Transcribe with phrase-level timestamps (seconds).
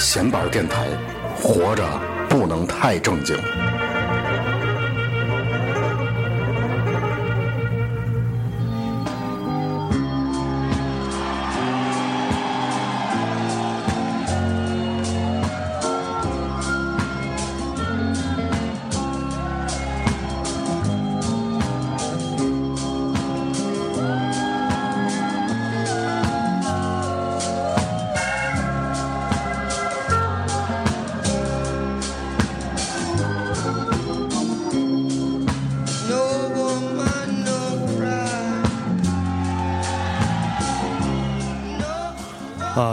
[0.00, 0.86] 闲板电台，
[1.36, 1.84] 活着
[2.26, 3.36] 不能太正经。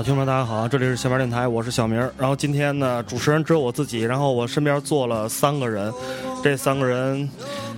[0.08, 2.00] 听众们大家好，这里是闲玩电台，我是小明。
[2.18, 5.94] 然后今天呢，主持人只有我自己，然后我身边坐了三个人，
[6.42, 7.30] 这三个人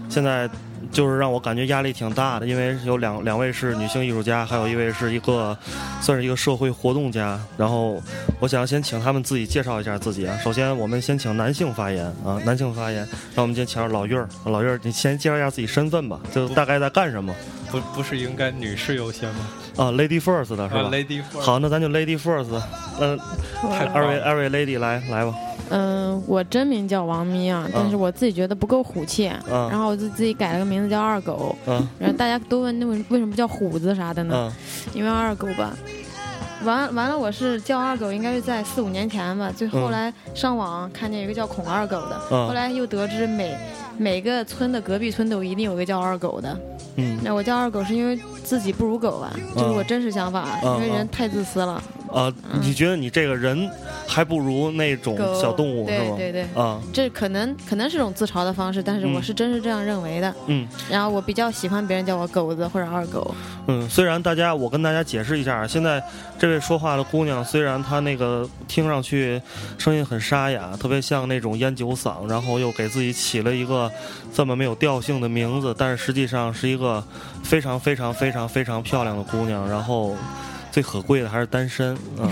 [0.09, 0.47] 现在
[0.91, 5.57] 就是让我感觉压力挺大的，因为有两两位是女性艺术家，还有一位是一个
[6.03, 7.39] 算是一个社会活动家。
[7.57, 7.99] 然后
[8.39, 10.37] 我想先请他们自己介绍一下自己啊。
[10.43, 13.09] 首先我们先请男性发言啊，男性发言。
[13.33, 17.33] 那我们先请老岳儿，老岳儿你先介绍一下自己身份吧，就大概在干什么
[17.71, 19.47] 不不是应该女士优先吗？
[19.79, 22.47] 啊？Lady first 的是吧、啊，Lady first 好，那咱就 Lady first。
[22.99, 23.17] 嗯、
[23.93, 25.33] 二位了二位 Lady 来来吧。
[25.69, 31.55] 嗯，我真名叫王咪啊，但是我自己觉得不够虎气，嗯然后我就自己改了个名字叫二狗。
[31.67, 34.51] 嗯然后大家都问那为为什么叫虎子啥的呢？
[34.51, 34.51] 嗯
[34.93, 35.71] 因为二狗吧。
[36.65, 39.49] 完完了，我是叫二狗，应该是在四五年前吧。
[39.55, 43.55] 就后来上网看见一个叫孔二狗的，嗯后来又得知每
[43.99, 46.57] 每个村的隔壁村都一定有个叫二狗的。
[46.95, 51.81] 嗯那我叫二狗是因为自己不如狗啊，这是我真实想法，嗯因为人太自私了。
[52.11, 52.31] 啊，
[52.61, 53.69] 你觉得你这个人
[54.07, 56.15] 还不如那种小动物是吗？
[56.17, 60.33] 对对对啊，这可能可能是种自嘲的方式，但是我嗯是真是这样认为的。
[60.47, 63.35] 嗯然后我比较喜欢别人叫我狗子或者二狗。
[63.67, 66.01] 嗯，虽然大家我跟大家解释一下，现在
[66.39, 69.39] 这位说话的姑娘，虽然她那个听上去
[69.77, 73.91] 声音很沙哑，特别像那种烟酒嗓，然后又给自己起了一个
[74.33, 77.03] 这么没有调性的名字，但是实际上是一个
[77.43, 80.15] 非常非常非常非常漂亮的姑娘，然后。
[80.71, 82.29] 最可贵的还是单身啊、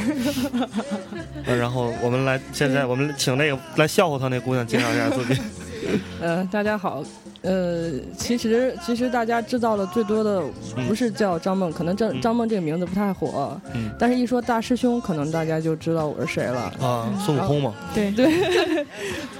[1.46, 5.42] 呃然后我们来，现在我们请那个来笑话他那姑娘介绍一下自己。
[6.20, 7.03] 呃，大家好，
[7.42, 10.44] 呃，其实其实大家知道的最多的
[10.88, 16.62] 不是叫张梦，可能张嗯张梦这个名字不太火，嗯但是一说大师兄，可能大家就知道我是谁了。
[16.81, 18.86] 啊，孙悟空嘛，对 对，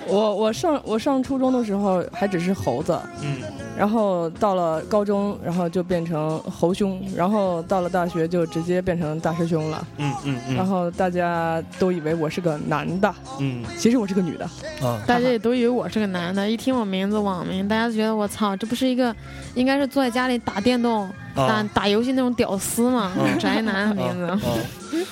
[0.08, 3.42] 我我上我上初中的时候还只是猴子，嗯
[3.78, 9.88] 然后到了高中，然后就变成猴兄，然后到了大学就直接变成大师兄了。
[9.98, 14.46] 嗯嗯嗯，然后大家都以为我是个男的，嗯其实我是个女的。
[14.82, 19.16] 啊，大家也都以为我是个男的，一听我名字网名，大家觉得我操，这不是一个
[19.54, 23.12] 应该是坐在家里打电动、打啊打游戏那种屌丝吗？
[23.18, 24.26] 嗯宅男的名字。
[24.26, 24.40] 啊，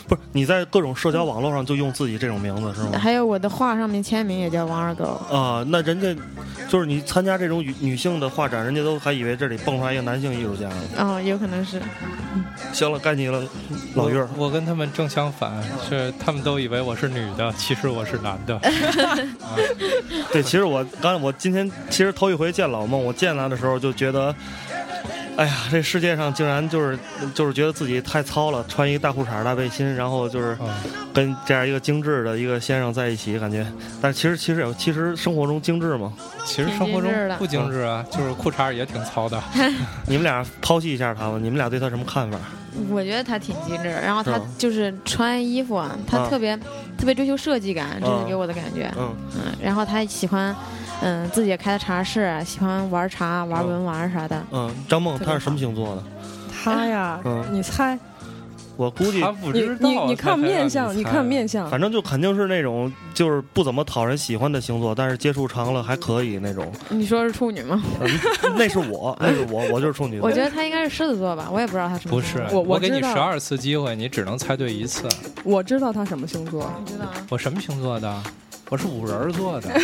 [0.07, 2.97] 不是你在各种社交网络上就用自己这种名字是吗？
[2.99, 5.21] 还有我的画上面签名也叫王二狗。
[5.31, 6.15] 啊，那人家
[6.67, 10.75] 就是你参加这种女女性的画展，人家都还以为这里蹦出来一个男性艺术家呢。
[10.97, 11.81] 哦，有可能是。
[12.73, 13.41] 行了，该你了，
[13.95, 14.27] 老岳儿。
[14.37, 15.51] 我跟他们正相反，
[15.87, 18.55] 是他们都以为我是女的，其实我是男的。
[19.39, 19.55] 啊
[20.31, 24.33] 对，其实我刚才我今天其实头一回见老孟，我见他的时候就觉得。
[25.37, 26.97] 哎呀，这世界上竟然就是
[27.33, 30.73] 就是觉得自己太糙了，穿一个大裤衩、大背心，然后就是啊
[31.13, 33.65] 跟这样一个精致的一个先生在一起，感觉，
[34.01, 36.13] 但是其实其实有其实生活中精致嘛。
[36.45, 39.41] 其实生活中不精致啊，就是裤衩也挺糙的。
[40.07, 42.37] 你们俩剖析一下他吧，你们俩对他什么看法？
[42.89, 46.55] 我觉得他挺精致，然后他就是穿衣服啊，他啊特别、
[46.97, 48.91] 特别追求设计感，这啊是给我的感觉。
[48.97, 50.55] 嗯嗯，然后他喜欢，
[51.01, 54.41] 嗯，自己也开的茶室，喜欢玩茶、玩文玩啥的。
[54.51, 56.03] 嗯，张梦他是什么星座的？
[56.63, 57.97] 他呀，嗯你猜？
[58.77, 66.69] 我估计他不你知道，你你看面相，你看面相，反正就肯定是那种就是不怎么讨人喜欢的星座，但是接触长了还可以那种。
[66.89, 67.81] 你说是处女吗？
[68.01, 68.09] 嗯
[68.57, 70.27] 那是我，那是我，我就是处女座。
[70.27, 72.45] 我觉得他应该是狮子座吧，我也不知道他什么不是。
[72.51, 75.07] 我我给你十二次机会，你只能猜对一次。
[75.45, 76.69] 我知道他什么星座。
[76.79, 77.13] 你知道啊？
[77.29, 78.23] 我什么星座的？
[78.69, 79.69] 我是五人儿座的。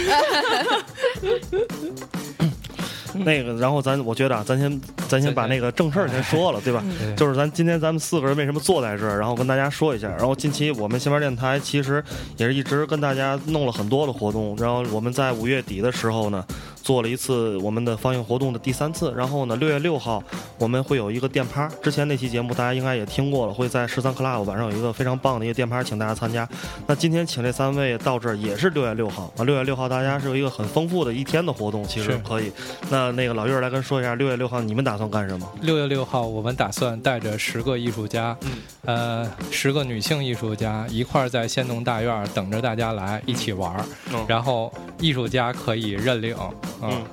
[3.13, 6.81] 那个，然后咱我觉得啊，咱先咱先把那个正事儿先说了，对吧？
[7.17, 10.07] 就是咱今天咱们四个人为什么坐在这儿，然后跟大家说一下。
[10.07, 12.01] 然后近期我们新闻电台其实
[12.37, 16.43] 也是一直跟大家弄了很多的活动，然后我们在五月底的时候呢，
[16.83, 19.13] 做了一次我们的放映活动的第三次。
[19.15, 20.21] 然后呢，六月六号
[20.57, 26.47] 我们会有一个电趴，之前那期节目大家应该也听过了，会在十三 club 晚上有一个非常棒的一个电趴，请大家参加。
[26.87, 32.51] 那今天请这三位到这儿也是六月六号啊，六月六号大家是有一个很丰富的一天的活动，其实是可以。
[32.89, 35.47] 那那个老岳儿来跟说一下，六月六号你们打算干什么？
[35.61, 38.51] 六月六号，我们打算带着十个艺术家，嗯
[38.85, 46.35] 呃，十个女性艺术家一块儿在仙农大院儿等着大家来一起玩儿，嗯然后艺术家可以认领，
[46.81, 47.03] 嗯嗯，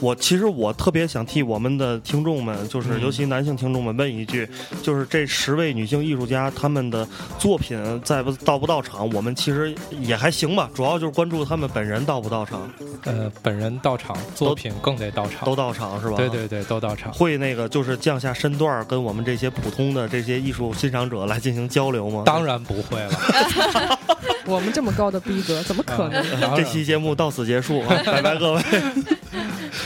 [0.00, 4.48] 我其实我特别想替我们的听众们，就是嗯尤其男性听众们问一句，
[4.82, 7.06] 就是这十位女性艺术家她们的
[7.38, 12.70] 作品在不到不到场，我们其实也还行吧，主要就是关注她们本人到不到场，
[13.04, 16.16] 呃，本人到场，作品更得到场，都到场是吧？
[16.16, 16.28] 对。
[16.28, 17.12] 对对，都到场。
[17.12, 22.22] 会那个就是降下身段儿，跟我们这些普通的这些艺术欣赏者来进行交流吗？
[22.24, 23.98] 当然不会了，
[24.48, 26.22] 我们这么高的逼格， 怎么可能？
[26.56, 28.62] 这期节目到此结束 啊，拜拜各位。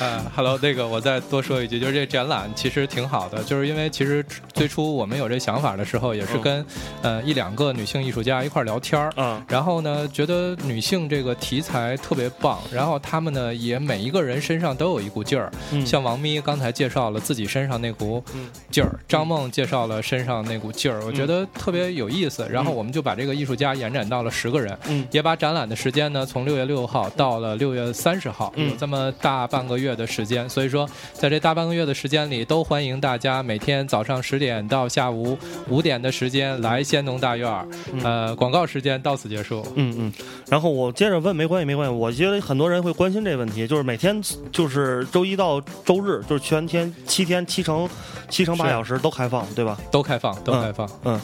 [0.01, 6.65] 呃，Hello，那个我再多说一句，就是这展览其实挺好的，就是因为其实最初我们有这想法的时候，也是跟、
[7.03, 9.11] 呃一两个女性艺术家一块聊天儿。
[9.17, 22.47] 啊，然后呢，觉得女性这个题材特别棒，然后她们呢也每一个人身上都有一股劲儿，嗯像王咪刚才介绍了自己身上那股嗯劲儿，张梦介绍了身上那股劲儿，我觉得特别有意思。
[22.51, 30.49] 然后我们就把这个艺术家延展到了十个人，嗯也把展览的时间呢从六月六号到了六月三十号，嗯有这么大半个月的时间。
[30.49, 35.37] 所以说，在这大半个月的时间里，都欢迎大家每天早上十点到下午
[35.69, 37.67] 五点的时间来仙农大院儿。
[38.05, 39.67] 呃，广告时间到此结束。
[39.75, 40.13] 嗯嗯，
[40.49, 44.21] 然后我接着问，没关系没关系，我觉得很多人会关心这个问题，就是每天
[44.53, 47.89] 就是周一到周日，就是全天七天七乘
[48.29, 49.79] 七乘八小时都开放，对吧？
[49.91, 50.91] 都开放，都嗯开放。
[51.05, 51.21] 嗯，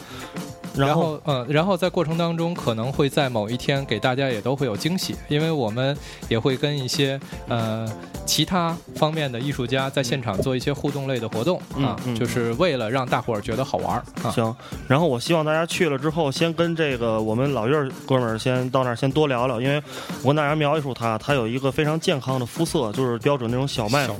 [0.79, 5.95] 然后后，嗯，然后在过程当中，可能会在某一天给大家也都会有惊喜，因为我们
[6.27, 7.87] 也会跟一些呃
[8.25, 14.31] 其他方面的艺术家在现场做一些互动类的活动啊，就是为了让大伙儿觉得好玩儿啊。
[14.31, 14.55] 行，
[14.87, 19.81] 然后我希望大家去了之后，先跟这个我们老院儿哥们儿先到那儿先多聊聊，因为
[20.21, 24.13] 我跟大家描述他，他有一个非常健康的肤色，就是标准那种小麦肤，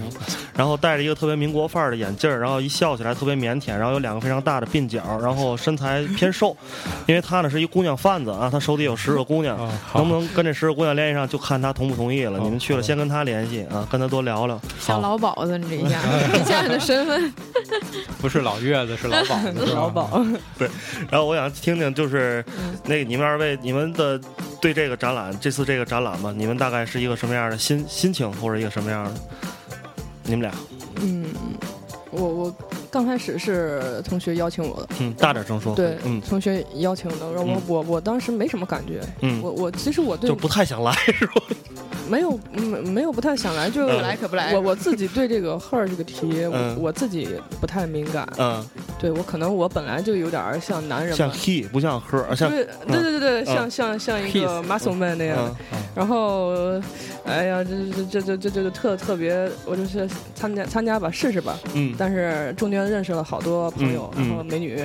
[0.56, 6.49] 然后戴着一个特别民国范儿的眼镜儿，然后一笑起来特别腼腆，然后有两个非常大的鬓角，然后身材偏瘦，
[7.08, 12.40] 因为他呢是一姑娘贩子啊，他手底有十个姑娘，啊，能不能跟这十个姑娘联系上，就看他同不同意了。
[12.40, 14.60] 你们去了先跟他联系啊，跟他多聊聊。
[14.80, 16.00] 像老鸨子，你这一下，
[16.34, 17.34] 一下你的身份，
[18.22, 20.30] 不是老月子，是老鸨子，老鸨，
[21.10, 22.44] 然后我想听听，就是
[22.86, 24.20] 那个你们二位，你们的
[24.62, 29.12] 对这个展览，这次这个展览吧，你们大概是一个什么样的心心情，或者一个什么样的？
[30.24, 30.52] 你们俩，
[31.02, 31.26] 嗯，
[32.12, 32.56] 我我
[32.92, 35.76] 刚开始是同学邀请我的，嗯，大点声说。
[35.76, 36.20] 对，嗯。
[36.22, 37.62] 同学邀请的，然后我嗯。
[37.68, 41.34] 我我当时没什么感觉，嗯，我我其实我对就不太想来，是吧？
[42.10, 44.54] 没有没没有不太想来，就嗯不来可不来。
[44.56, 46.76] 我我自己对这个 her 这个题，嗯。
[46.78, 47.30] 我我自己
[47.62, 48.66] 不太敏感，嗯，
[49.00, 51.32] 对我可能我本来就有点儿像男人像。
[51.32, 55.38] he 不像 her，像对对对对像像像一个 Kiss muscle man 那样。
[55.38, 56.82] 的嗯，然后，
[57.30, 61.58] 哎呀，这这这这这这特特别，我就是参加参加吧，试试吧。
[61.76, 64.76] 嗯但是中间认识了好多朋友，然后美女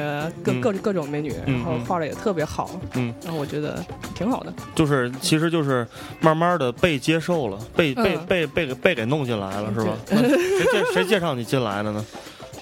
[0.43, 3.83] 各嗯各各种美女，嗯然后画的也特别好，嗯，然后我觉得
[4.15, 4.53] 挺好的。
[4.75, 5.87] 就是其实就是
[6.21, 9.97] 慢慢的被接受了，被被嗯被被给被给弄进来了，是吧？
[10.07, 12.05] 谁介谁介绍你进来的呢？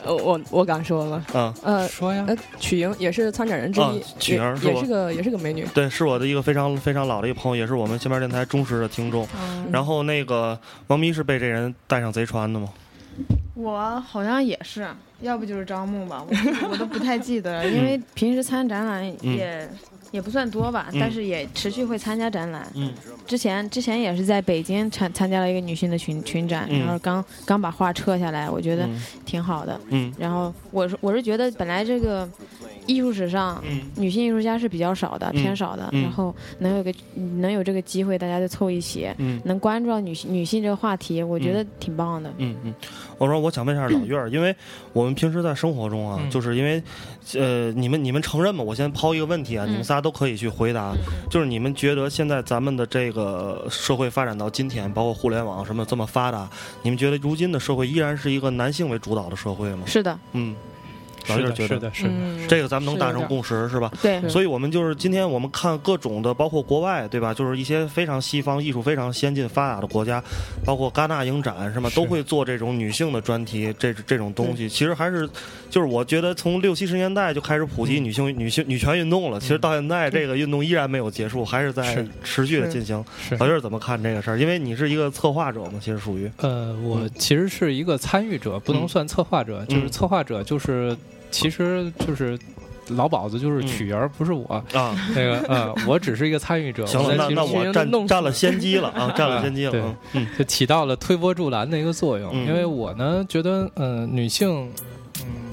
[0.04, 1.24] 呃，我我敢说吗？
[1.34, 5.66] 嗯，呃说呀，呃，曲莹也是参展人之啊一，曲莹是吧也也是个也是个美女。
[5.74, 9.26] 对，是我的一个非常非常老的一个朋友，也是我们新边电台忠实的听众。
[9.40, 12.68] 嗯然后那个王咪是被这人带上贼船的吗？
[13.54, 14.86] 我好像也是，
[15.20, 19.68] 要不就是招募吧，我我都不太记得了，因为平时参展览也、
[20.12, 22.70] 也不算多吧，嗯但是也持续会参加展览。
[22.76, 22.92] 嗯
[23.26, 29.80] 之前之前也是在北京参参加了一个女性的群群展，嗯然后刚刚把画撤下来，我觉得嗯挺好的。
[29.88, 32.28] 嗯然后我是我是觉得本来这个
[32.86, 33.60] 艺术史上。
[33.66, 36.92] 嗯女性艺术家是比较少的，嗯偏少的，嗯然后能有个
[37.40, 42.32] 能有这个机会，大家就凑一起，嗯能关注到女性女性这个话题，我觉得挺棒的。
[42.38, 42.74] 嗯嗯，
[43.22, 44.52] 我说我想问一下老岳儿，因为
[44.92, 46.82] 我们平时在生活中啊，嗯就是因为
[47.34, 48.64] 呃，你们你们承认吗？
[48.64, 50.92] 我先抛一个问题啊，嗯你们仨都可以去回答，
[51.30, 56.50] 就是你们觉得现在咱们的这个社会发展到今天，包括互联网什么这么发达，
[56.82, 59.84] 你们觉得如今的社会依然是一个男性为主导的社会吗？
[59.86, 60.56] 是的，嗯，
[61.28, 63.90] 老是的，岳觉得是的，是的，嗯，这个咱们能达成共识是吧？
[64.02, 67.32] 对，所以我们就是今天我们看各种的，包括国外对吧？
[67.32, 70.22] 就是一些非常西方艺术非常先进发达的国家，
[70.64, 71.88] 包括戛纳影展是吗？
[71.88, 71.96] 是。
[71.96, 74.68] 都会做这种女性的专题，这这种东西。
[74.68, 75.28] 其实还是
[75.70, 83.04] 就是我觉得从六七十年代就开始普及女性、女性女权运动了，其实到现在这个运动依然没有结束，还是在持续的进行。
[83.20, 83.36] 是。
[83.36, 84.38] 老岳怎么看这个事儿？
[84.38, 88.88] 因为你是一个策划者嘛，其实属于呃，我其实是一个参与者，不能嗯。
[88.88, 89.90] 算策划者，就是嗯。
[89.90, 90.96] 策划者，就是
[91.32, 92.38] 其实就是
[92.88, 94.46] 老鸨子就是曲儿，不是我。
[94.72, 94.94] 啊。
[95.16, 96.86] 那个呃，我只是一个参与者。
[96.86, 99.70] 行了，那我在其中那我占占了先机了啊，占了先机了。
[99.72, 102.30] 对嗯嗯就起到了推波助澜的一个作用。
[102.34, 104.70] 嗯因为我呢觉得，呃，女性，
[105.20, 105.50] 嗯，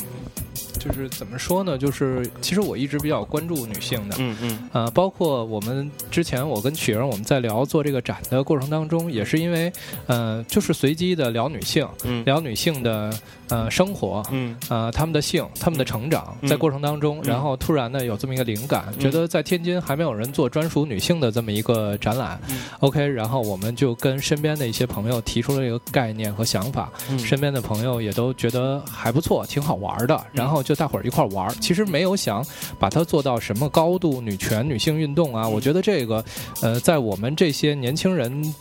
[0.80, 1.78] 就是怎么说呢？
[1.78, 4.16] 就是其实我一直比较关注女性的。
[4.20, 9.72] 嗯嗯呃，包括我们之前我跟曲儿我们在聊做这个展的过程当中，也是因为，
[10.08, 13.14] 呃，就是随机的聊女性，嗯聊女性的
[13.50, 14.56] 呃生活，嗯。
[14.70, 16.50] 呃，他们的性，他们的成长，嗯。
[16.50, 17.30] 在过程当中，嗯。
[17.30, 22.62] 然后突然呢有这么一个灵感，觉得在天津还没有人做专属女性的这么一个展览、嗯。
[22.80, 27.20] O k 然后我们就跟身边的一些朋友提出了一个概念和想法，嗯。
[27.20, 31.54] 身边的朋友也都觉得还不错，挺好玩的，然后就大伙儿一块儿玩儿。
[31.60, 32.46] 其实没有想
[32.78, 36.24] 把它做到什么高度女权、女性运动啊，我觉得这个，
[36.62, 38.54] 呃，在我们这些年轻人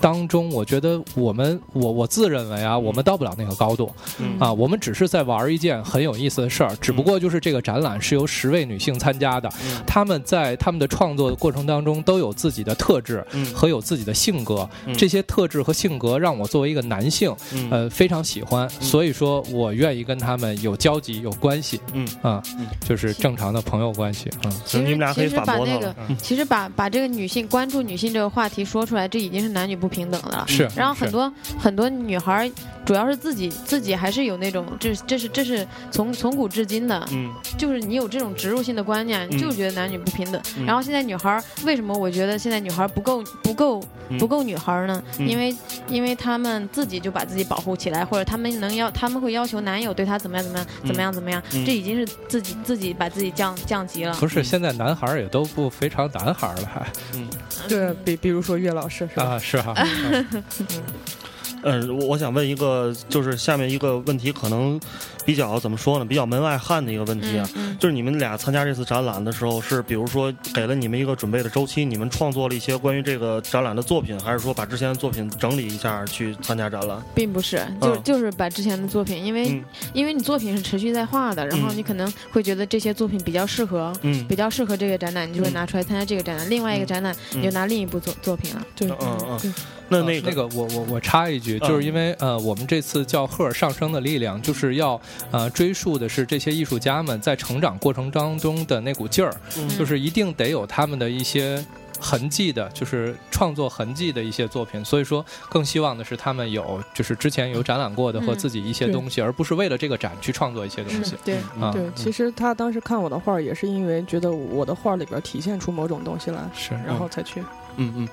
[0.00, 3.90] 当中，我觉得我们我我自认为啊，我们到不了那个高度。
[4.34, 4.40] 嗯。
[4.40, 9.82] 啊，我们只是在玩一件很有意思的事儿，只不过就是这个展览是由十位女性参加的，嗯。
[9.86, 13.46] 她们在她们的创作的过程当中都有自己的特质嗯。
[13.54, 14.94] 和有自己的性格，嗯。
[14.96, 17.68] 这些特质和性格让我作为一个男性，嗯。
[17.70, 22.06] 呃，非常喜欢，所以说我愿意跟她们有交集、有关系，嗯。
[22.22, 25.96] 啊嗯，就是正常的朋友关系，嗯，其实你们俩可以其实反驳他把那个了。
[26.20, 30.44] 其实把把这个女性关注女性这个话题说出来，这已经是男女不平等的了。
[30.48, 32.50] 是，然后很多很多女孩儿，
[32.84, 37.32] 主要是自己自己还是有那种，这这是这是从从古至今的，嗯。
[37.58, 39.38] 就是你有这种植入性的观念，嗯。
[39.38, 40.40] 就觉得男女不平等。
[40.56, 40.64] 嗯。
[40.66, 44.18] 然后现在女孩为什么我觉得现在女孩不够不够嗯。
[44.18, 45.02] 不够女孩呢？
[45.18, 45.28] 嗯。
[45.28, 45.54] 因为
[45.88, 50.86] 因为他们自己就把自己保护起来，或者他们能要他们会要求男友对她怎么样怎么样嗯。
[50.88, 51.64] 怎么样怎么样，嗯。
[51.64, 54.14] 这已经是自己自己把自己降降级了。
[54.14, 57.28] 不是现在男孩也都不非常男孩了，还嗯。
[57.68, 59.24] 对比比如说岳老师是吧？
[59.24, 59.74] 啊是哈，
[61.66, 64.78] 嗯，我我想问一个，就是下面一个问题，可能
[65.24, 66.04] 比较怎么说呢？
[66.04, 67.48] 比较门外汉的一个问题啊。
[67.54, 77.02] 嗯就是你们俩参加这次展览的时候，是比如说给了你们一个准备的周期，你们创作了一些关于这个展览的作品，还是说把之前的作品整理一下去参加展览？
[77.14, 86.48] 并不是，就、嗯就是把之前的作品，因为、嗯因为你作品是持续在画的，然后嗯你可能会觉得这些作品比较适合，嗯比较适合这个展览，你就会拿出来参加这个展览。
[86.48, 88.64] 另外一个展览，嗯你就拿另一部作作品了。
[88.76, 89.52] 对，嗯嗯对
[89.88, 94.98] 那那个呃那个我我我插一句，嗯就是因为呃，我们这次叫赫尔上升的力量，就是要
[95.30, 101.64] 呃追溯的是这些艺术家们在成长过程当中的那股劲儿，嗯就是一定得有他们的一些。
[102.00, 111.14] 痕迹的，就是创作痕迹的一些作品，所以说更希望的是他们有，就是之前有展览过的和嗯自己一些东西，而不是为了这个展去创作一些东西。
[111.24, 117.40] 对啊，对，其实他当时看我的画，也是因为觉得我的画里边体现出某种东西来，是，然后才去。
[117.40, 118.08] 嗯嗯嗯，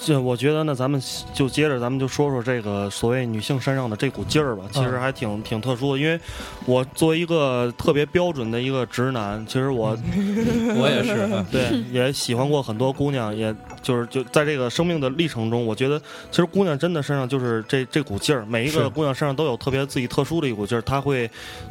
[0.00, 1.00] 这我觉得呢，咱们
[1.34, 6.00] 就接着咱们就说说这个所谓女性身上的这股劲儿吧，其实还挺挺特殊的。
[6.00, 6.18] 因为
[6.66, 9.96] 我作为一个特别标准的一个直男，其实我
[10.76, 11.44] 我也是，嗯。
[11.50, 21.30] 对也喜欢过很多姑娘，也就是就在这个生命的历程中，我觉得其实姑娘真的身上就是这这股劲儿，每一个姑娘身上都有特别自己特殊的一股劲儿，她会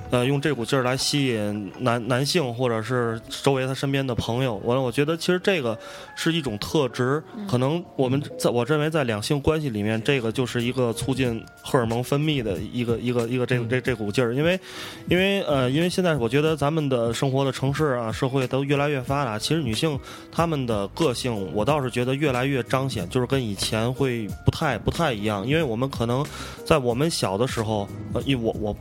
[0.10, 4.56] 呃用这股劲儿来吸引男男性或者是周围她身边的朋友。
[4.66, 5.78] 完了，我觉得其实这个
[6.16, 14.60] 是一种特质，可能我们在我认为在两性关系里面，这个就是一个促进荷尔蒙分泌的一个一个一个这这这股劲儿，因为
[15.08, 19.98] 因为呃因为现在我觉得咱们的生活的城市啊社会都越来越发达，其实女性
[20.32, 26.26] 她们的个性，我倒是觉觉得越来越彰显，就是跟以前会不太不太一样，因为我们可能
[26.66, 28.76] 在我们小的时候，呃，因我我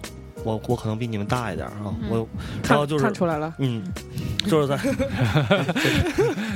[0.44, 2.26] 我我可能比你们大一点啊，我
[2.68, 3.82] 然后就是看出来了，嗯，
[4.47, 4.78] 就是在。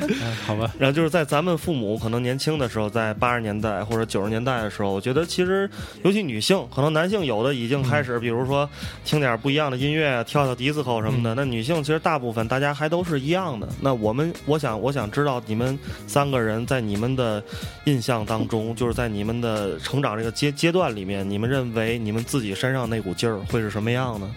[0.07, 5.69] 嗯好吧，然后就是在咱们父母可能年轻的时候，在八十年代或者九十年代的时候，我觉得其实
[6.03, 8.69] 尤其女性，可能男性有的已经开始，比如说
[9.05, 11.35] 听点不一样的音乐，跳跳迪斯科什么的。
[11.35, 13.67] 那女性其实大部分大家还都是一样的。
[13.81, 17.43] 那我们，我想，我想知道你们三个人在你们的
[17.85, 24.31] 印象当中，就是在你们的成长这个阶阶段里面，你们认为你们自己身上那股劲儿会是什么样呢？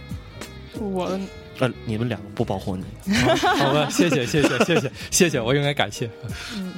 [0.80, 1.06] 我
[1.60, 2.84] 呃，你们两个不包括你。
[3.60, 6.10] 好吧，谢谢谢谢谢谢谢谢，我应该感谢。
[6.56, 6.74] 嗯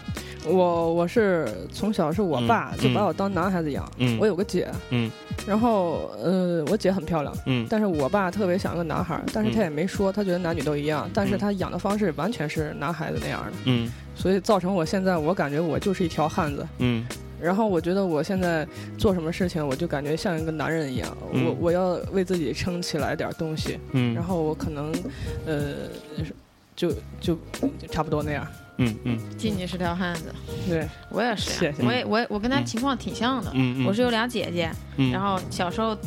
[0.45, 5.09] 我我是从小是我爸嗯就把我当男孩子养，嗯我有个姐，嗯
[5.47, 16.67] 然后呃我姐很漂亮，嗯但是我爸特别想要个男孩儿，但是他嗯也没说，他觉得男女都一样，但是嗯他养的方式完全是男孩子那样的，嗯所以造成我现在我感觉我就是一条汉子。
[16.79, 17.05] 嗯
[17.41, 18.67] 然后我觉得我现在
[18.98, 21.46] 做什么事情，我就感觉像一个男人一样，嗯。
[21.46, 24.91] 我我要为自己撑起来点东西，嗯，然后我可能，
[25.46, 25.74] 呃，
[26.75, 27.39] 就就就
[27.89, 28.46] 差不多那样。
[28.77, 29.19] 嗯嗯。
[29.38, 30.34] 记你是条汉子，
[30.67, 32.65] 对，我也是谢谢，我也我我跟他嗯。
[32.65, 33.51] 情况挺像的。
[33.53, 35.98] 嗯嗯，我是有俩姐姐，嗯，然后小时候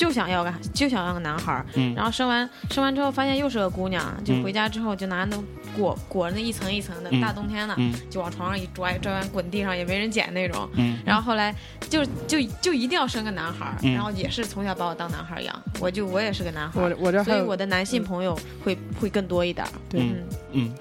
[0.00, 1.94] 就想要个就想要个男孩儿，嗯。
[1.94, 4.42] 然后生完生完之后发现又是个姑娘，就嗯。
[4.42, 5.36] 回家之后就拿那
[5.76, 7.92] 裹裹那一层一层的，嗯大冬天的嗯。
[8.08, 10.66] 就往床上一拽，拽完滚地上也没人捡那种。
[10.72, 10.98] 嗯。
[11.04, 11.54] 然后后来
[11.90, 13.92] 就就就一定要生个男孩儿，嗯。
[13.92, 19.70] 然后也是从小把我当男孩儿养，我就我也是个男孩我儿，所以我的男性朋友会会更多一点儿。
[19.90, 20.00] 对。
[20.00, 20.16] 嗯，
[20.52, 20.74] 嗯，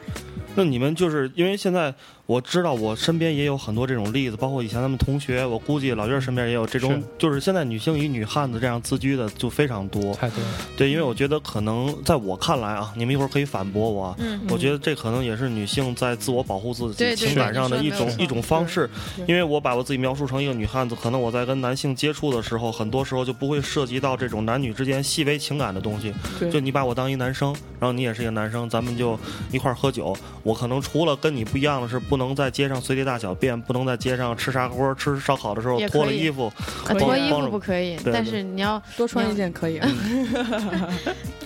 [0.56, 1.94] 那你们就是因为现在
[2.30, 10.14] 我知道我身边也有很多这种例子，包括以前咱们同学，我估计老岳身边也有这种是，就是现在女性以女汉子这样自居的就非常多。
[10.14, 10.50] 太多了。
[10.78, 14.16] 对，因为我觉得可能在我看来啊，你们一会儿可以反驳我啊。
[14.20, 18.88] 嗯我觉得这可能也是女性在自我保护自己对对情感上的一种一种方式，
[19.28, 26.14] 因为我把我自己描述成一个女汉子，可能我在跟男性接触的时候，很多时候就不会涉及到这种男女之间细微情感的东西。
[26.40, 29.20] 对就你把我当一男生，然后你也是一个男生，咱们就
[29.52, 30.16] 一块儿喝酒。
[30.44, 36.54] 我可能除了跟你不一样的是，不能在街上随地大小便，不能在街上吃砂锅、吃烧烤的时候脱了衣服。
[37.00, 39.80] 脱衣服不可以，但是你要多穿一件可以。
[39.80, 39.90] 啊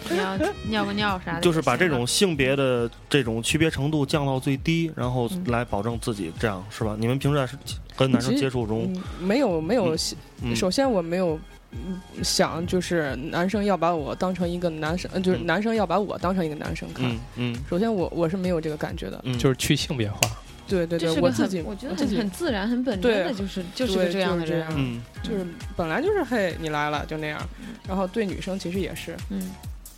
[0.10, 0.38] 你要
[0.68, 6.98] 尿个尿啥的，就是把这种性别的这种区别程度降到最低，然后嗯来保证自己这样是吧？
[7.00, 7.48] 你们平时在
[7.96, 9.96] 跟男生接触中，嗯，没有没有，
[10.42, 11.40] 嗯首先我没有。
[11.76, 17.04] 嗯想就是男生要把我当成一个男生，呃就是嗯男生要把我当成一个男生看。
[17.10, 20.20] 嗯嗯首先我我是没有这个感觉的，嗯，就是去性别化。
[20.68, 24.74] 对对对，这是个我自己很我觉得自己很很自然、很本真的，就是就是个这样的人样。
[24.76, 27.42] 嗯就是本来就是嘿你来了就那样，
[27.88, 29.52] 然后对女生其实也是，嗯，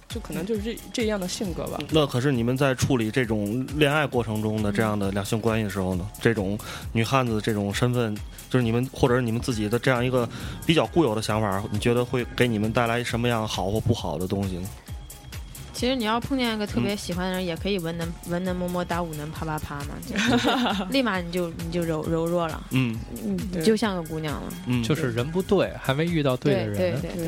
[0.07, 1.79] 就可能就是这这样的性格吧。
[1.91, 6.57] 那可是你们在处理这种恋爱过程中的这样的两性关系的时候呢，这种
[6.91, 8.15] 女汉子这种身份，
[8.50, 10.27] 就是你们或者是你们自己的这样一个
[10.65, 14.69] 比较固有的想法，你觉得会给你们带来什么样好或不好的东西呢？
[15.86, 20.50] 其实你要碰见一个特嗯别喜欢的人，也可以文能文能么么哒，武能啪啪啪嘛，就 就是
[20.89, 22.98] 立马你就你就柔柔弱了，嗯
[23.52, 24.54] 你就像个姑娘了。
[24.65, 26.76] 嗯，就是人不对，还没遇到对的人。
[26.76, 27.28] 对对对，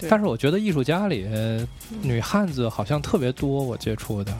[0.00, 1.64] 对但是我觉得艺术家里，呃
[2.02, 4.36] 女汉子好像特别多，我接触的。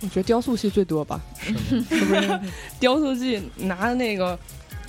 [0.00, 1.60] 我觉得雕塑系最多吧，是吗？
[1.90, 2.40] 是不是？
[2.80, 4.38] 雕塑系拿那个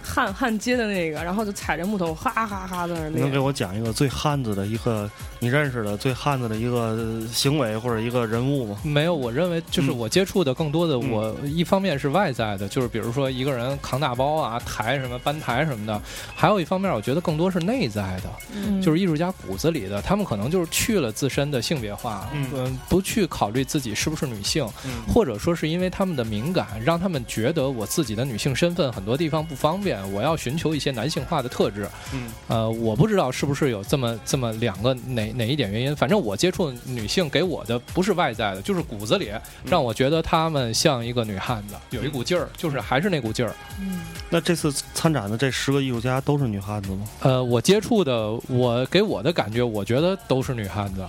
[0.02, 3.42] 焊焊接的那个，然后就踩着木头，哈哈哈在那儿能给。
[3.42, 5.10] 我讲一个最汉子的一个
[5.40, 8.78] 你认识的最汉子的一个行为或者一个人物吗？
[8.84, 16.00] 没有，我认为就是嗯我接触的更多的，嗯我一方面是外在的，就是比如说一个人扛大包啊、抬什么搬抬什么的；
[16.36, 31.88] 还有一方面，我觉得更多是内在的，嗯，就是艺术家骨子里的，他们可能就是去了自身的性别化，嗯不去考虑自己是不是女性，嗯或者说是因为他们的敏感，让他们觉得我自己的女性身份很多地方不方便，我要寻求一些男性化的特质。
[32.14, 39.32] 嗯呃，我不知道是不是有这么这么两个哪哪一点原因，反正我接触女性给我的不是外在的，就是骨子里
[39.66, 43.54] 让我觉得她们像一个女汉子，有一股劲儿，就是还是那股劲儿。
[43.80, 47.06] 嗯那这次参展的这十个艺术家都是女汉子吗？
[47.22, 51.06] 呃，我接触的，我给我的感觉，我觉得都是女汉子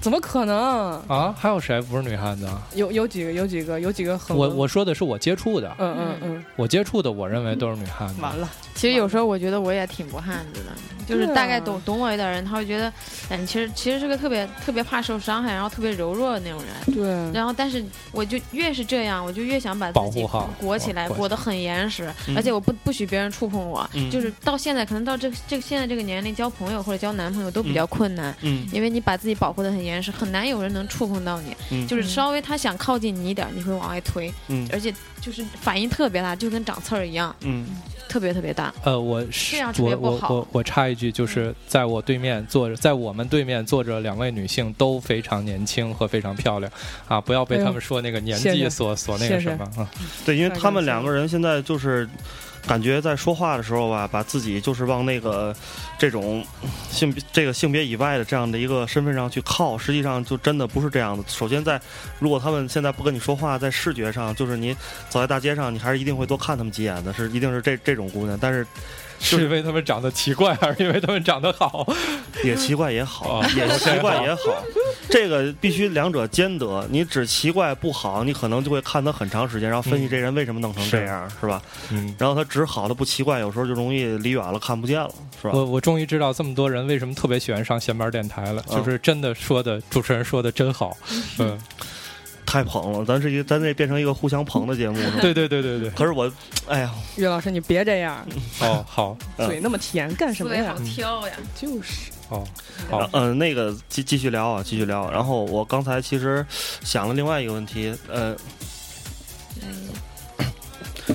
[0.00, 0.92] 怎么可能？
[1.08, 2.62] 啊，还有谁不是女汉子啊？
[2.74, 8.20] 有有几个，有几个，有几个很我我说的是我接触的，嗯嗯嗯，我接触的，我认为都是女汉子。
[8.20, 10.72] 完了，其实有时候我觉得我也挺不汉子的，
[11.06, 12.90] 就是大概懂懂我一点人，他会觉得，
[13.28, 16.94] 哎，你其实其实是个特别特别怕受伤害，然后特别柔弱的那种人。
[16.94, 23.88] 对，然后，但是我就越是这样，我就越想把自己保护好裹起来，裹裹得很严实，嗯而且我不不许别人触碰我。
[23.92, 31.56] 嗯就是到现在，可能到这个这个现在这个年龄，交朋友或者交男朋友都比较困难，嗯因为你把自己保护得很严实，很难有人能触碰到你。
[31.70, 37.66] 嗯就是稍微他想靠近你一点，你会往外推，嗯而且就是反应特别大，就跟长刺儿一样，嗯
[38.08, 38.74] 特别特别大。
[38.84, 46.70] 呃，我是我我不好我我插一句，就是在我对面坐着，在我们对面坐着两位女性，都非常年轻和非常漂亮，
[47.08, 49.88] 啊，不要被他们说那个年纪所所那个什么啊。
[50.24, 52.08] 对，因为他们两个人现在就是
[52.66, 55.54] 感觉在说话的时候吧，把自己就是往那个
[55.98, 56.44] 这种
[56.90, 61.24] 性别这个性别以外的这样的一个身份上去靠，实际上就真的不是这样的。
[61.26, 61.80] 首先在
[62.18, 64.74] 如果他们现在不跟你说话，在视觉上就是你
[65.08, 68.66] 走在大街上，你还是一定会多看他们几眼的，是一定是这这种姑娘，但是。
[69.20, 71.86] 是因为他们长得奇怪，还是因为他们长得好？
[72.42, 74.40] 也奇怪也好，哦也奇怪也好，
[75.10, 76.86] 这个必须两者兼得。
[76.90, 81.60] 你只奇怪不好，你可能就会看他很长时间，然后分析这人为什么弄成这样，是吧？
[81.90, 85.52] 嗯，然后他只好的不奇怪，有时候就容易离远了看不见了，是吧？
[85.52, 90.96] 我我终于知道这么多人为什么特别喜欢上闲班电台了，嗯就是真的说的主持人说的真好，
[91.38, 91.58] 嗯，
[92.50, 95.18] 太捧了，咱是一个咱这变成一个互相捧的节目，是吧？
[95.20, 96.28] 对对对对对，可是我，
[96.66, 98.26] 哎呀，岳老师你别这样，
[98.60, 100.84] 哦好，嗯嘴那么甜干什么呀好？
[100.84, 101.34] 挑呀。
[101.54, 102.44] 就是哦
[102.90, 105.08] 好，嗯、那个继继续聊啊，继续聊。
[105.12, 106.44] 然后我刚才其实
[106.82, 108.36] 想了另外一个问题，呃，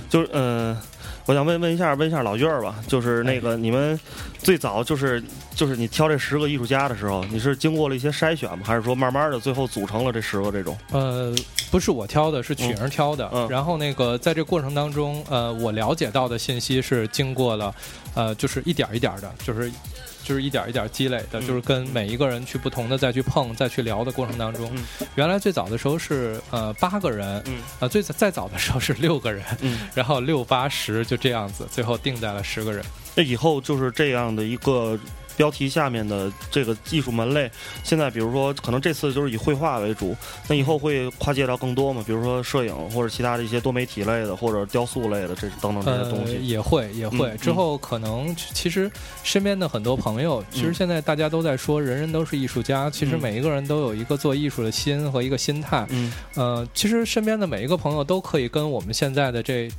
[0.09, 0.81] 就是呃，
[1.25, 3.99] 我想问问一下，问一下老岳儿吧，就是那个你们
[4.37, 5.23] 最早就是
[5.55, 8.63] 就是你挑这十个艺术家的时候，你是经过了一些筛选吗？
[8.63, 10.77] 还是说慢慢的最后组成了这十个这种？
[10.91, 11.33] 呃，
[11.71, 13.25] 不是我挑的，是曲莹挑的。
[13.33, 17.73] 嗯嗯然后那个在这过程当中，呃，我了解到的信息是经过了，
[18.13, 19.71] 呃，就是一点儿一点儿的，就是。
[20.25, 21.47] 就是一点儿一点儿积累的，嗯。
[21.47, 25.07] 就是跟每一个人去不同的再去碰、再去聊的过程当中，嗯。
[25.15, 27.59] 原来最早的时候是呃八个人，嗯。
[27.79, 32.83] 呃最早再早的时候是六个人，嗯，然后六八十就这样子，最后定在了十个人。
[33.15, 34.99] 那以后就是这样的一个
[35.37, 37.49] 标题下面的这个艺术门类，
[37.83, 40.15] 现在比如说可能这次就是以绘画为主，
[40.47, 42.03] 那以后会跨界到更多嘛？
[42.05, 46.47] 比如说摄影或者其他的一些多媒体类的或者雕塑类的这等等这些东呃，西。
[46.47, 47.29] 也会也会。
[47.29, 48.89] 嗯之后可能其实
[49.23, 52.89] 身边的很多朋友，其实嗯现在大家都在说，人人都是艺术家。
[52.89, 55.85] 其实嗯每一个人都有一个做艺术的心和一个心态。
[55.89, 59.69] 嗯呃，其实身边的每一个朋友都可以跟我们现在的这。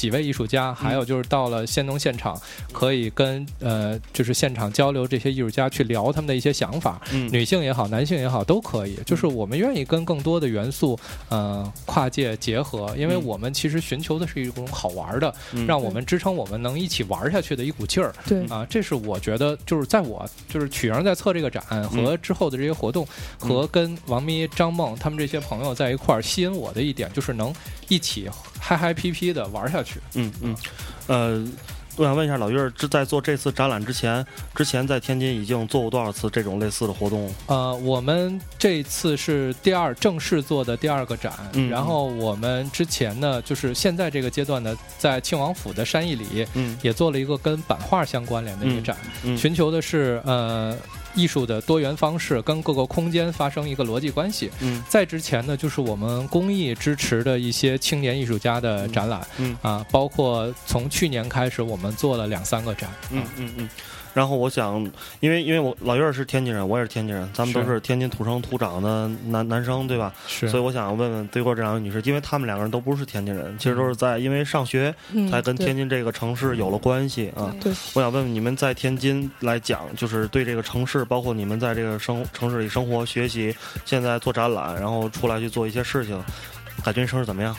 [0.00, 2.34] 几位艺术家，还有就是到了仙农现场，
[2.72, 8.98] 可以跟呃，就是现场交流这些艺术家去聊他们的一些想法，嗯女性也好，男性也好，都可以。
[9.04, 18.10] 就是我们愿意跟更多的元素，呃，跨界结合，因为嗯我们其实寻求的是一种好玩的，嗯让我们支撑我们能一起玩下去的一股劲儿。
[18.26, 23.06] 对啊，这是我觉得就是在我就是曲阳在策这个展和之后的这些活动，
[23.38, 27.52] 和跟王咪、张梦他们这些朋友在一块儿吸引我的一点，就是能
[27.88, 29.89] 一起嗨嗨皮皮的玩下去。
[30.14, 30.56] 嗯嗯，
[31.06, 31.44] 呃，
[31.96, 34.24] 我想问一下老岳儿，这在做这次展览之前，
[34.54, 37.30] 之前在天津已经做过多少次这种类似的活动？
[37.46, 50.76] 呃，我们这次是第二正式做的第二个展，嗯然后我们之前呢，就是现在这个阶段呢，在庆王府的山艺里嗯也做了一个跟版画相关联的一个展，嗯寻求的是呃
[51.14, 54.50] 艺术的多元方式跟各个空间发生一个逻辑关系。
[54.60, 63.68] 嗯在之前呢，就是我们公益支持的一些青年艺术家的展览，嗯啊，包括从去年开始，我们做了两三个展，嗯嗯嗯。
[64.20, 64.78] 然后我想，
[65.20, 70.12] 因为因为我老岳儿是天津人，我也是天津人，咱们都是是天津土生土长的男男生，对吧？
[70.28, 77.50] 是所以我想问问对过这两位女士，因为她们两个人都不是天津人，其实都是在因为上学嗯才跟天津这个城市有了关系啊。
[77.62, 83.56] 对，我想问问你们在天津来讲，就是对这个城市，包括你们在这个生城市里生活、学习，
[83.86, 86.22] 现在做展览，然后出来去做一些事情，
[86.84, 87.56] 感觉这城市怎么样？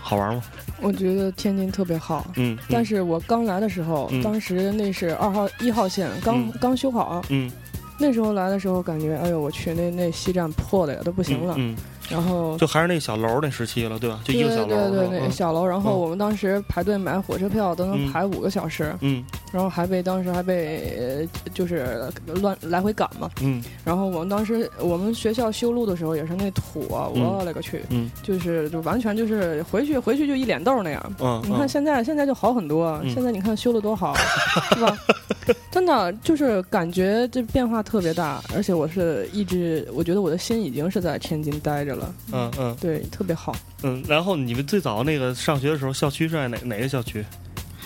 [0.00, 0.42] 好玩吗？
[0.80, 2.30] 我觉得天津特别好。
[2.36, 7.50] 嗯，但是我刚来的时候，嗯当时那是二号一号线刚、嗯刚修好，嗯，
[7.98, 11.54] 那时候来的时候感觉，哎呦我去，那那西站破的呀都不行了。
[11.58, 11.76] 嗯，
[12.08, 14.20] 然后就还是那小楼那时期了，对吧？
[14.24, 23.30] 就一对个小楼，对对，是吧那小楼，然后我们当时排队买火车票都能嗯排五个小时，嗯然后还被当时还被呃就是乱来回赶嘛。
[23.40, 31.12] 嗯然后我们当时我们学校修路的时候也是那土啊，嗯我勒个去，嗯就是就完全就是回去回去就一脸痘那样。
[31.20, 34.14] 嗯，你看现在现在就好很多，嗯现在你看修的多好，
[34.74, 34.96] 是吧？
[35.70, 41.97] 真的就是感觉这变化特别大，而且我是一直我觉得我的心已经是在天津待着了，
[42.32, 43.54] 嗯嗯对，特别好。
[43.82, 44.02] 嗯。
[44.08, 47.24] 然后你们最早那个上学的时候，校区是在哪哪个校区？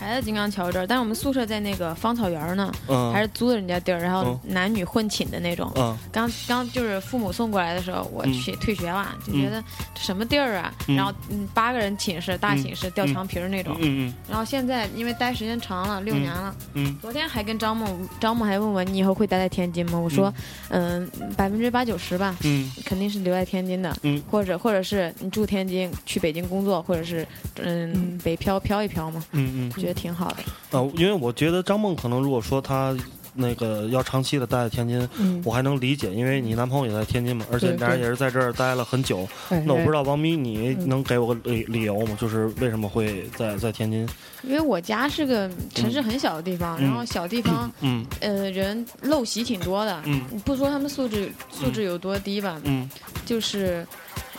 [0.02, 5.70] 还在金刚桥这儿，但是我们宿舍在那个芳草园呢，嗯，还是租的人家地儿，然后嗯男女混寝的那种。
[5.76, 9.62] 嗯刚刚就是父母送过来的时候，我嗯去退学了，就觉得
[9.94, 10.72] 这什么地儿啊？
[10.88, 13.76] 嗯然后嗯，八个人寝室，大寝室吊墙皮儿那种。
[13.80, 16.54] 嗯然后现在因为待时间长了，六年了。
[16.74, 19.98] 嗯昨天还跟张梦，张梦还问我你以后会待在天津吗？
[19.98, 20.32] 我说，
[20.68, 23.94] 嗯，百分之八九十吧，嗯肯定是留在天津的。
[24.02, 27.26] 嗯或者或者是你住天津，去北京工作，或者是
[27.60, 30.78] 嗯嗯北漂漂一漂嘛，嗯嗯觉得挺好的。
[30.78, 32.96] 啊，因为我觉得张梦可能如果说她
[33.34, 39.26] 那个要长期的待在天津，嗯，我还能理解，因为你男朋友也在天津嘛，而且俩人也是在这儿待了很久。
[39.48, 42.14] 哎那我不知道，王咪，你嗯能给我个理理由吗？
[42.20, 44.06] 就是为什么会在在天津？
[44.42, 50.02] 因为我家是个城市很小的地方，嗯然后小地方，嗯呃，人陋习挺多的。
[50.04, 52.86] 嗯你不说他们素质素质有多低吧，嗯
[53.24, 53.86] 就是，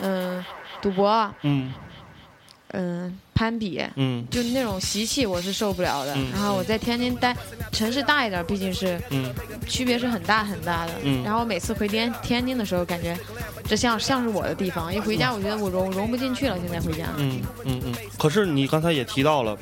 [0.00, 0.44] 嗯、
[0.80, 1.74] 赌博，嗯
[2.68, 6.14] 嗯、攀比，嗯就那种习气我是受不了的。
[6.14, 7.36] 嗯然后我在天津待，
[7.72, 9.32] 城市大一点，毕竟是嗯
[9.68, 10.92] 区别是很大很大的。
[11.02, 13.16] 嗯然后每次回天天津的时候，感觉
[13.66, 16.56] 这像像是我的地方，一回家我觉得我融融不进去了。
[16.60, 17.94] 现在回家，嗯嗯嗯。
[18.18, 19.56] 可是你刚才也提到了，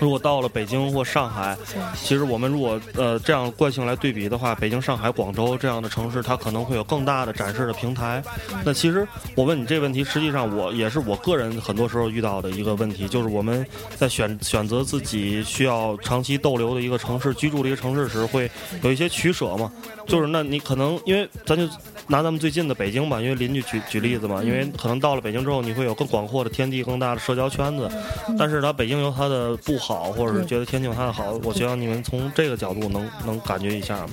[0.00, 1.56] 如果到了北京或上海，
[2.02, 8.22] 其实我们如果呃这样惯性来对比的话，北京、上海、广州这样的城市，它可能会有更大的展示的平台。
[8.64, 18.50] 那其实我问你这个问题，实际上我也是我个人很多时候遇到的一个问题，就是我们在选选择自己需要长期逗留的一个城市、居住的一个城市时，会
[18.82, 19.70] 有一些取舍嘛。
[20.06, 21.64] 就是那你可能因为咱就
[22.08, 27.88] 拿咱们最近的北京吧，因为邻居举举例子嘛，因为可能到了北京之后，你会有更广阔的天地、更大的社交圈子。
[28.36, 34.10] 但是它北京有它的不好，或者是觉得天津有它的好，我希望你们从这个角度能能感觉一下吗。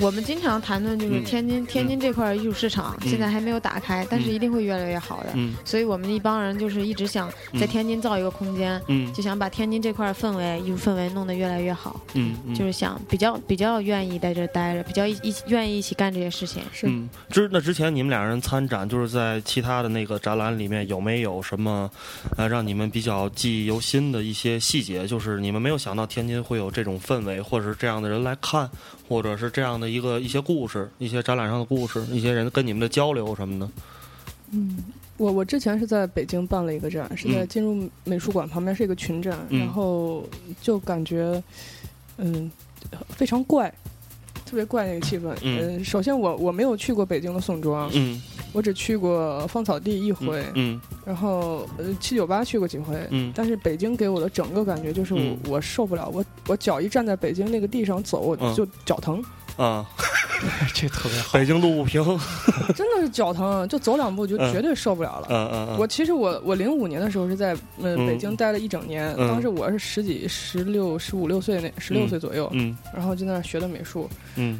[0.00, 1.24] 我们经常谈论就是嗯。
[1.24, 5.30] 天津、天津这块艺术市场、嗯现在还没有打开，但是一定会越来越好的。
[5.34, 5.54] 嗯。
[5.64, 12.00] 所以我们一帮人就是一直想在天津造一个空间，嗯就想把天津这块氛围、艺术氛围弄得越来越好。
[12.14, 16.62] 嗯嗯，就是想比较比较愿意在这待着，比较一一愿意一起干这些事情。
[16.72, 21.88] 是嗯，之那之前你们俩人参展，就是在其他的那个展览里面有没有什么，
[22.36, 25.06] 呃，让你们比较记忆犹新的一些细节？
[25.06, 28.68] 就是你们没有想到天津会有这种氛围，或者是这样的人来看，
[29.08, 33.70] 或者是这样的一个一些故事、一些展览上的故事，一些人跟你们的交流什么的。
[34.50, 34.76] 嗯，
[35.18, 37.48] 我我之前是在北京办了一个展，是在嗯。
[37.48, 39.58] 进入美术馆旁边是一个群展，嗯。
[39.58, 40.24] 然后
[40.62, 41.42] 就感觉
[42.16, 42.50] 嗯
[43.10, 43.72] 非常怪。
[44.46, 45.36] 特别怪那个气氛。
[45.42, 45.84] 嗯。
[45.84, 48.18] 首先我我没有去过北京的宋庄，嗯
[48.54, 53.30] 我只去过芳草地一回，嗯然后呃七九八去过几回，嗯。
[53.34, 58.54] 但是北京给我的整个感觉就是我、嗯我受不了，我我脚一站在北京那个地上走，我嗯。
[58.54, 59.22] 就脚疼，
[59.58, 59.84] 啊，
[60.74, 61.38] 这特别好。
[61.38, 62.02] 北京路不平。
[62.74, 64.52] 真的是脚疼，就走两步就嗯。
[64.52, 65.26] 绝对受不了了。
[65.30, 68.06] 嗯嗯嗯，我其实我我零五年的时候是在呃嗯。
[68.06, 69.26] 北京待了一整年，嗯。
[69.28, 72.76] 当时我是十几十六十五六岁那十六岁左右，嗯。
[72.94, 74.58] 然后就在那儿学的美术，嗯。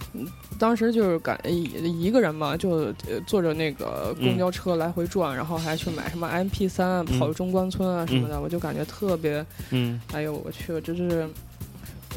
[0.58, 1.64] 当时就是感一
[2.02, 2.70] 一个人嘛，就
[3.06, 7.18] 呃坐着那个公交车来回转，然后还去买什么 MP 三，嗯。
[7.18, 10.00] 跑中关村啊什么的，我就感觉特别，嗯。
[10.12, 11.28] 哎呦我去，就是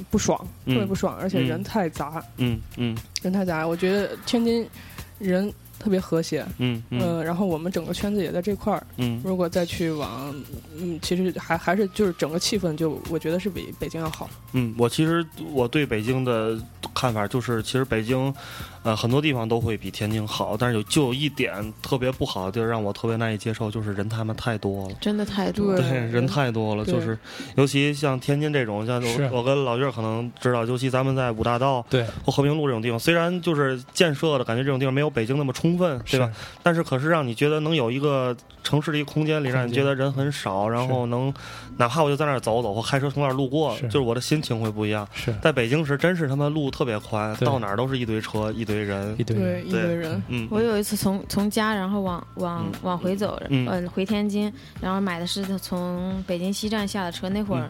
[0.10, 1.48] 不爽，嗯特别不爽，而且嗯。
[1.48, 2.98] 人太杂，嗯嗯。
[3.22, 4.68] 人太杂，我觉得天津
[5.20, 7.00] 人特别和谐，嗯嗯。
[7.00, 8.86] 呃，然后我们整个圈子也在这块儿。
[8.98, 9.22] 嗯。
[9.24, 10.34] 如果再去往，
[10.78, 14.30] 嗯，其实还还是就是整个气氛就我觉得是比北京要好。
[14.54, 16.58] 嗯，我其实我对北京的
[16.94, 18.34] 看法就是，其实北京，
[18.84, 24.96] 呃，很多地方都会比天津好，但是有就有一点特别不好的地儿，让我特别难以接受，就是人他妈太多了。
[25.00, 25.78] 真的太多了。
[25.80, 27.18] 对对，人太多了，就是，
[27.56, 36.32] 尤其像天津这种，像我我跟老岳可能知道，尤其咱们在五大道对，或和平路这种地方，虽然就是建设的感觉这种地方没有北京那么充分，对吧？
[36.64, 41.34] 但是可是让你觉得能有一个城市的一个空间里，让你觉得人很少，然后能，
[41.78, 45.08] 哪怕我就在那儿走走或开车从那儿路过，就是我的心情会不一样。
[45.14, 49.16] 是在北京时，真是他妈路特别宽，到哪儿都是一堆车，一堆人。
[49.18, 49.24] 一。
[49.24, 52.80] 堆对，人，一堆人，嗯，我有一次从从家，然后往往嗯。
[52.84, 53.68] 往回走，嗯。
[53.68, 57.70] 呃，回天津，然后买的是从北京西站下的车，那会儿，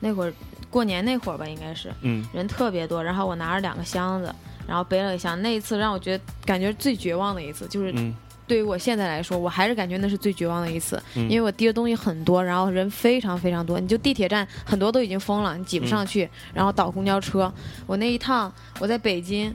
[0.00, 0.32] 那会儿
[0.70, 2.24] 过年那会儿吧，应该是嗯。
[2.32, 4.34] 人特别多，然后我拿着两个箱子，
[4.66, 8.14] 然后背了一箱，那一次让我觉得感觉最绝望的一次，就是嗯。
[8.48, 17.52] 对于我现在来说，我还是感觉那是最绝望的一次，嗯，因为我提的东西很多，然后人非常非常多，你就地铁站很多都已经封了，你挤不上去，然后倒公交车。
[17.88, 19.52] 我那一趟我在北京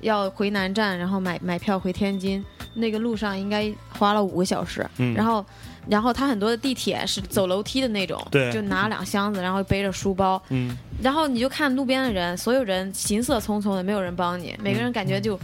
[0.00, 4.88] 要回南站，然后买买票回天津，那个路上应该花了五个小时。
[4.98, 5.14] 嗯。
[5.14, 5.44] 然后，
[5.88, 8.52] 然后他很多的地铁是走楼梯的那种，对。
[8.52, 10.76] 就拿两箱子，然后背着书包，嗯。
[11.02, 15.38] 然后你就看路边的人，所有人行色匆匆的，没有人帮你，每个人感觉就。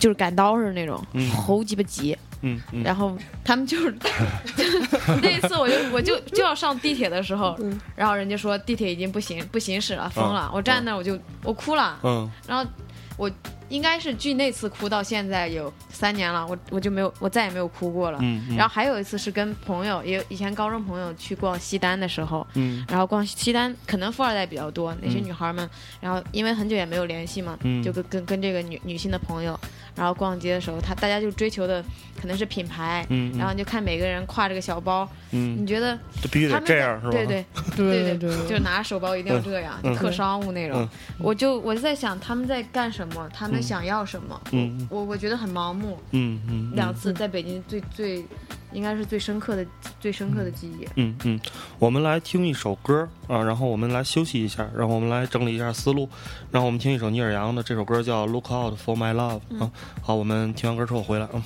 [0.00, 1.30] 就是赶刀似的那种，嗯。
[1.30, 3.94] 猴鸡巴急，嗯嗯，然后他们就是
[5.22, 7.80] 那一次，我就我就就要上地铁的时候，嗯。
[7.94, 10.50] 然后人家说地铁已经不行不行驶了，封了。
[10.52, 12.28] 我站那我就我哭了，嗯。
[12.48, 12.68] 然后
[13.16, 13.30] 我
[13.68, 18.18] 应该是距那次哭到现在有三年了，我我就没有我再也没有哭过了。
[18.20, 22.84] 嗯，然后还有一次是跟朋友，也以前高中朋友去逛西单的时候，嗯。
[22.88, 25.24] 然后逛西单可能富二代比较多，那些嗯。
[25.24, 25.68] 女孩们，
[26.00, 27.82] 然后因为很久也没有联系嘛，嗯。
[27.82, 29.58] 就跟跟跟这个女女性的朋友，
[29.96, 31.82] 然后逛街的时候，他大家就追求的
[32.20, 35.62] 可能是品牌，嗯，然后你就看每个人挎着个小包，嗯。
[35.62, 37.12] 你觉得就必须得他们这样是吧？
[37.12, 37.44] 对 对。
[37.76, 40.80] 对对，就拿手包一定要这样，特商务那种。
[40.82, 40.88] 嗯。
[41.18, 44.86] 我就我就在想他们在干什么，他们想要什么，嗯。
[44.90, 45.98] 我我觉得很盲目。
[46.10, 46.76] 嗯嗯，嗯。
[46.76, 48.24] 两次在北京最最
[48.74, 49.64] 应该是最深刻的
[50.00, 50.86] 最深刻的记忆。
[50.96, 51.40] 嗯嗯，
[51.78, 56.08] 我们来听一首歌啊，然后我们来休息一下，然后我们来整理一下思路，
[56.50, 59.70] 然后我们听一首尼尔杨的这首歌叫《Look Out for My Love》啊。
[60.02, 61.42] 好，我们听完歌之后回来啊。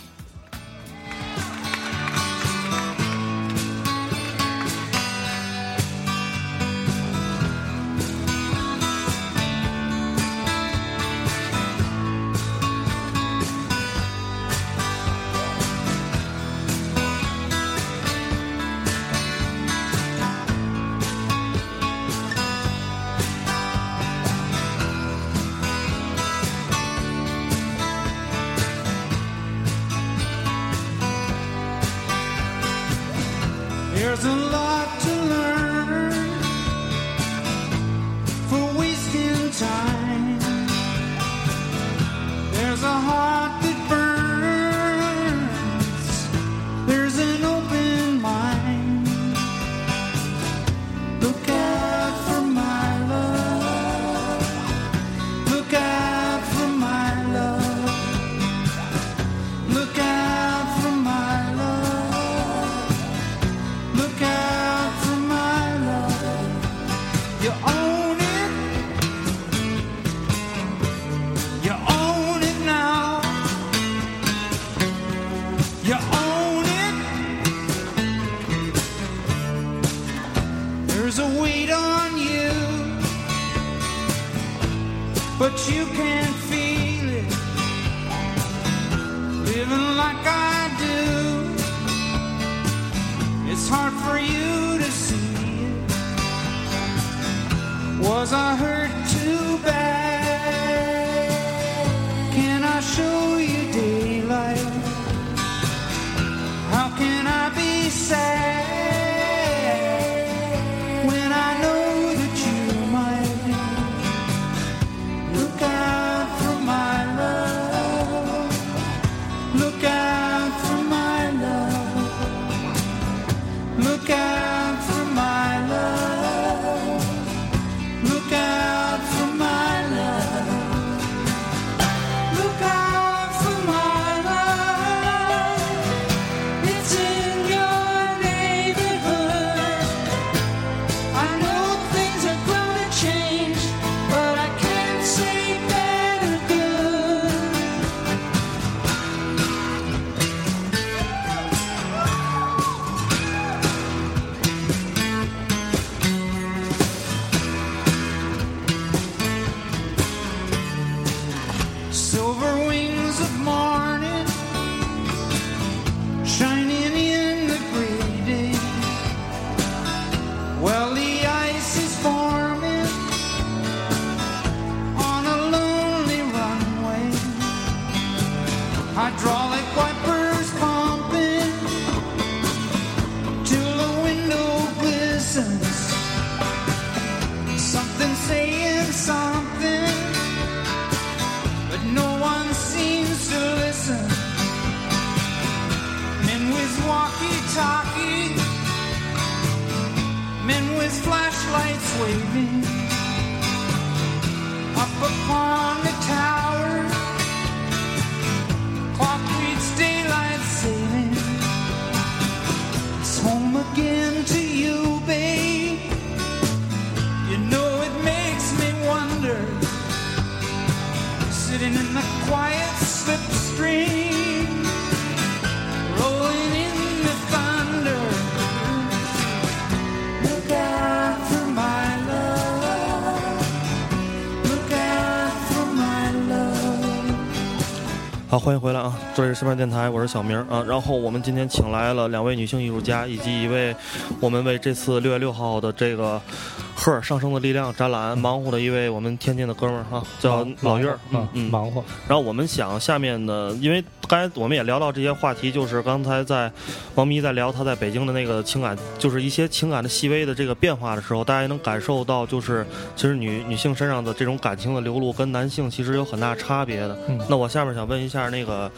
[238.48, 238.98] 欢迎回来啊！
[239.14, 240.64] 这里是身边电台，我是小明啊。
[240.66, 243.76] 然后我们今天请来了两位女性艺术家，以及一位
[244.20, 246.18] 我们为这次六月六号的这个
[246.74, 250.98] “赫尔上升的力量”展览忙活的一位我们天津的哥们儿啊，叫老岳儿。
[251.10, 251.84] 嗯嗯，嗯，忙活。
[252.08, 256.50] 然后我们想下面呢，因为刚才我们也聊到这些话题，就是刚才在
[256.94, 262.66] 王咪在聊他在北京的那个情感，就是一些情感的细微的这个变化的时候，大家也能感受到，就是
[262.96, 266.98] 其实女女性身上的这种感情的流露跟男性其实有很大差别的。
[267.08, 268.70] 嗯那我下面想问一下那个。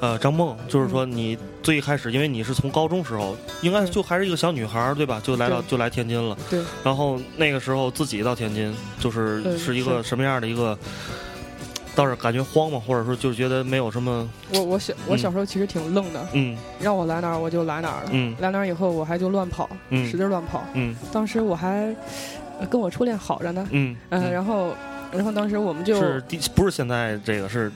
[0.00, 5.18] 呃，张梦，就是说你最一开始，因为你是从高中时候，应该就还是一个小女孩儿，对吧？
[5.24, 6.36] 就来到就来天津了。
[6.50, 6.60] 对。
[6.82, 10.76] 然后那个时候自己到天津，就是是一个什么样的一个？
[11.94, 15.18] 倒是感觉慌嘛，或者说就是觉得没有什么，我我小我嗯。
[15.18, 16.56] 小时候其实挺愣的，嗯。
[16.80, 18.10] 让我来哪儿我就来哪儿了。
[18.12, 18.34] 嗯。
[18.40, 20.08] 来哪儿以后我还就乱跑，嗯。
[20.10, 20.64] 使劲乱跑。
[20.74, 20.94] 嗯。
[21.12, 21.94] 当时我还
[22.60, 23.96] 呃跟我初恋好着呢，嗯。
[24.10, 24.74] 嗯，然后
[25.14, 27.70] 然后当时我们就是第不是现在这个是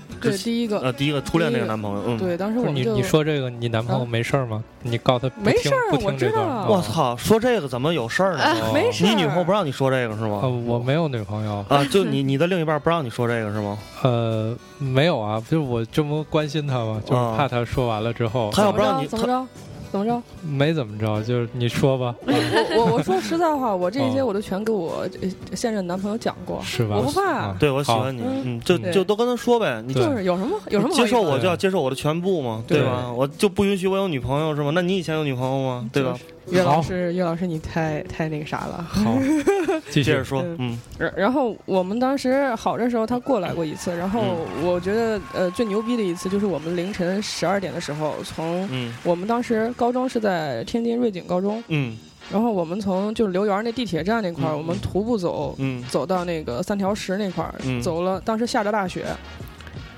[0.44, 4.62] 第一个呃第一个初恋那个男朋友，嗯，对，当时我们就你说这个，你男朋友啊没事儿吗？
[4.82, 6.66] 你告诉他没事儿不听这段我知道儿。
[6.68, 8.42] 我操，说这个怎么有事儿呢？
[8.42, 10.48] 啊没事你女朋友不让你说这个是呃，吗？
[10.66, 13.78] 我没有女朋友，啊，就你你的另一半不让你说这个是吗？
[14.02, 19.46] 呃，没有啊，就是我这么关心他嘛，就怕他说完了之后，他要不让你怎么着
[19.90, 20.22] 怎么着？
[20.42, 26.96] 没怎么着，就是你说吧， 我我我说实在话，我这些哦我都全给我呃现任男朋友讲过，是吧？
[26.96, 33.10] 我不怕啊，对我喜欢你，嗯，就就都跟他说呗，你就是有什么有什么接受我就要接受我的全部嘛，对对吧？
[33.12, 34.70] 我就不允许我有女朋友是吗？
[34.74, 35.88] 那你以前有女朋友吗？
[35.92, 36.16] 对吧？
[36.50, 38.84] 岳老师，岳老师，你太太那个啥了。
[38.88, 39.16] 好，
[39.90, 40.04] 继续。
[40.04, 43.94] 接着说，嗯然然后我们当时好的时候，他过来过一次。
[43.96, 44.66] 然后嗯。
[44.66, 48.92] 我觉得呃最牛逼的一次就是我们凌晨十二点的时候，从嗯。
[49.04, 51.96] 我们当时高中是在天津瑞景高中，嗯。
[52.30, 55.82] 然后我们从就是刘园那地铁站那块儿，嗯我们徒步走，嗯。
[55.90, 57.80] 走到那个三条石那块儿，嗯。
[57.82, 59.04] 走了，当时下着大雪，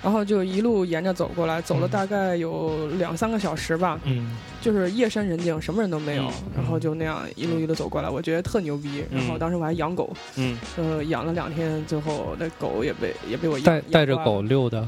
[0.03, 4.37] 然后就一路沿着走过来，走了大概有两三个小时吧，嗯。
[4.61, 6.33] 就是夜深人静，什么人都没有，嗯。
[6.57, 9.05] 然后就那样一路一路走过来，我觉得特牛逼。
[9.11, 10.59] 然后嗯当时我还养狗，嗯。
[10.77, 14.87] 呃，养了两天，最后那狗也被也被我带带着狗溜的，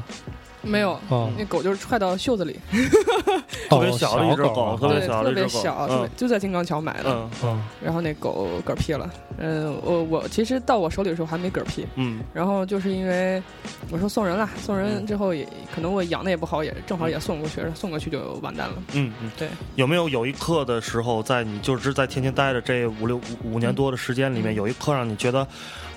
[0.61, 1.29] 没有，哦。
[1.37, 2.59] 那狗就是踹到袖子里，
[3.69, 4.77] 特别哦小的一只狗啊。
[4.79, 7.09] 特别小，特别小，就在金刚桥买的。
[7.09, 7.29] 嗯。
[7.43, 7.63] 嗯。
[7.83, 9.09] 然后那狗嗝屁了，
[9.43, 13.43] 嗯，我我其实到我手里的时候还没嗝屁，嗯然后就是因为
[13.91, 18.75] 我说送人了，送人之后也可能我养的也不好，也正好也送过去，送过去就完蛋了。
[18.93, 25.45] 嗯嗯，对，有没有有一刻的时候，在你就是在天津待着这五六五五年多的时间里面，嗯有一刻让你觉得，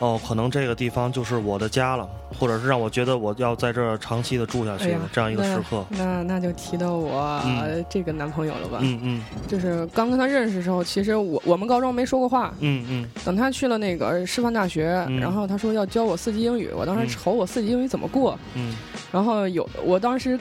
[0.01, 5.85] 哦，可能这个地方就是我的家了，或者是让我觉得我要在这儿长期的住下去这样一个时刻？
[5.91, 8.79] 那那那就提到我、嗯这个男朋友了吧？
[8.83, 12.53] 嗯嗯就是刚跟他认识的时候，其实我我们高中没说过话。
[12.61, 18.39] 嗯嗯等他去了那个师范大学，嗯然后他说要教我四级英语，我当时嗯愁我四级英语怎么过。
[18.55, 18.75] 嗯
[19.13, 20.39] 然后有我当时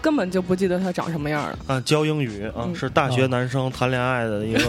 [0.00, 1.58] 根本就不记得他长什么样了。
[1.66, 4.60] 啊，教英语啊，嗯是大学男生谈恋爱的一个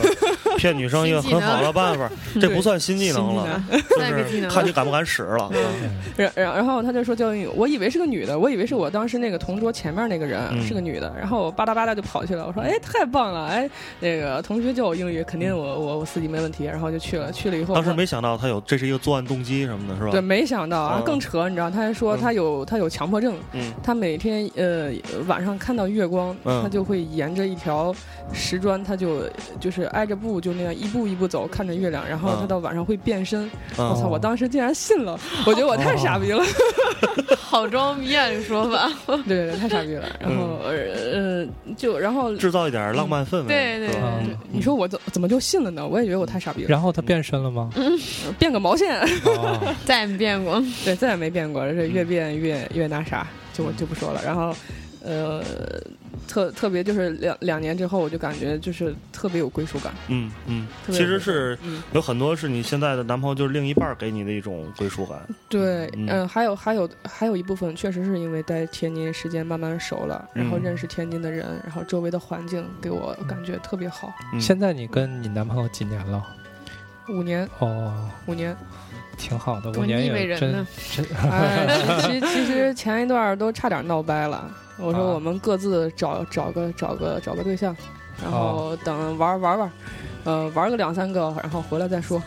[0.57, 5.49] 骗女生一个很好的办法，这不算新技能了，就是看你敢不敢使了。
[6.15, 10.65] 然然然后他就说教英语，我以为是个女的，我以为是我当时那个同桌前面那个人、嗯。
[10.65, 20.09] 是个女的，然后我吧嗒吧嗒就跑去了，我说哎太棒了，哎那个同学教我英语，肯定我我我四级没问题，然后就去了，去了以后当时没想到他有这是一个作案动机什么的，是吧？
[20.11, 22.19] 对，没想到啊，嗯更扯，你知道，他还说嗯。
[22.21, 23.71] 他有他有强迫症，嗯。
[23.83, 24.91] 他每天呃
[25.27, 26.63] 晚上看到月光，嗯。
[26.63, 27.93] 他就会沿着一条
[28.33, 29.21] 石砖，他就
[29.59, 33.49] 就是挨着步就那样一步一步走，看着月亮，然后嗯他到晚上会变身。
[33.79, 34.07] 嗯我操！
[34.07, 36.43] 我当时竟然信了，我觉得我太傻逼了，
[37.39, 38.27] 好装逼啊！
[38.29, 40.07] 这说法，对对对，太傻逼了。
[40.19, 40.71] 然后呃
[41.13, 43.47] 呃，就然后制造一点浪漫氛围。
[43.47, 43.89] 对对
[44.51, 45.87] 你说我怎怎么就信了呢？
[45.87, 47.71] 我也觉得我太傻逼了，然后他变身了吗？
[48.37, 50.61] 变个毛线，哦 再也没变过。
[50.83, 54.21] 对，再也没变过，这越变越越那啥，就我就不说了。
[54.23, 54.55] 然后，
[55.03, 55.41] 呃，
[56.27, 59.93] 特特别就是两两年之后，我就感觉就是特别有归属感。
[60.07, 65.19] 嗯嗯，其实是嗯有很多是你现在的男朋友就是另一半给你的一种归属感。
[65.49, 74.13] 对，嗯嗯、还有还有还有一部分确实是因为在天津时间慢慢熟了，然后嗯认识天津的人，然后周围的环境给我感觉特别好。
[74.33, 76.23] 嗯现在你跟你男朋友几年了？
[77.07, 78.55] 五年，哦，五年，
[79.15, 80.67] 挺好的，五多年也真人呢。
[80.91, 84.49] 真哎，其其其实前一段儿都差点闹掰了。
[84.77, 85.13] 我说啊。
[85.13, 87.75] 我们各自找找个找个找个对象，
[88.23, 88.69] 然哦。
[88.69, 89.71] 后等玩玩玩，
[90.23, 92.21] 呃，玩个两三个，然后回来再说。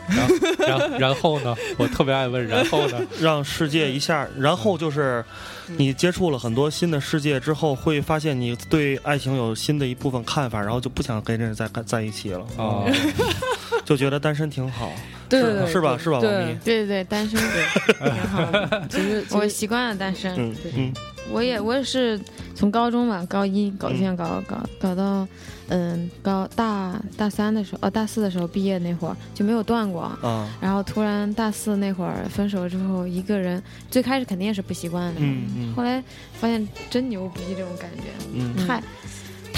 [0.59, 1.55] 然后然后呢？
[1.79, 3.01] 我特别爱问 然后呢？
[3.21, 5.25] 让世界一下，然后就是
[5.69, 5.77] 嗯。
[5.79, 12.91] 你接触了很多新的世界之后，会发现你对爱情有新的一部分看法，然后就不想跟这人在在一起了，哦，
[13.85, 14.91] 就觉得单身挺好，
[15.29, 15.99] 对对对，是是吧？
[15.99, 16.59] 是吧，王对？
[16.65, 18.87] 对对对，单身，挺好的。
[18.91, 20.93] 其实我习惯了单身，嗯嗯
[21.31, 22.19] 我也我也是
[22.55, 25.29] 从高中吧，高一搞对象搞搞搞到，
[25.69, 30.01] 嗯，高大大三的时候，哦，大四的时候毕业那会儿就没有断过。
[30.23, 36.03] 啊然后突然大四那会儿分手之后，一个人最开始肯定也是不习惯的，嗯嗯后来
[36.41, 38.83] 发现真牛逼这种感觉，嗯太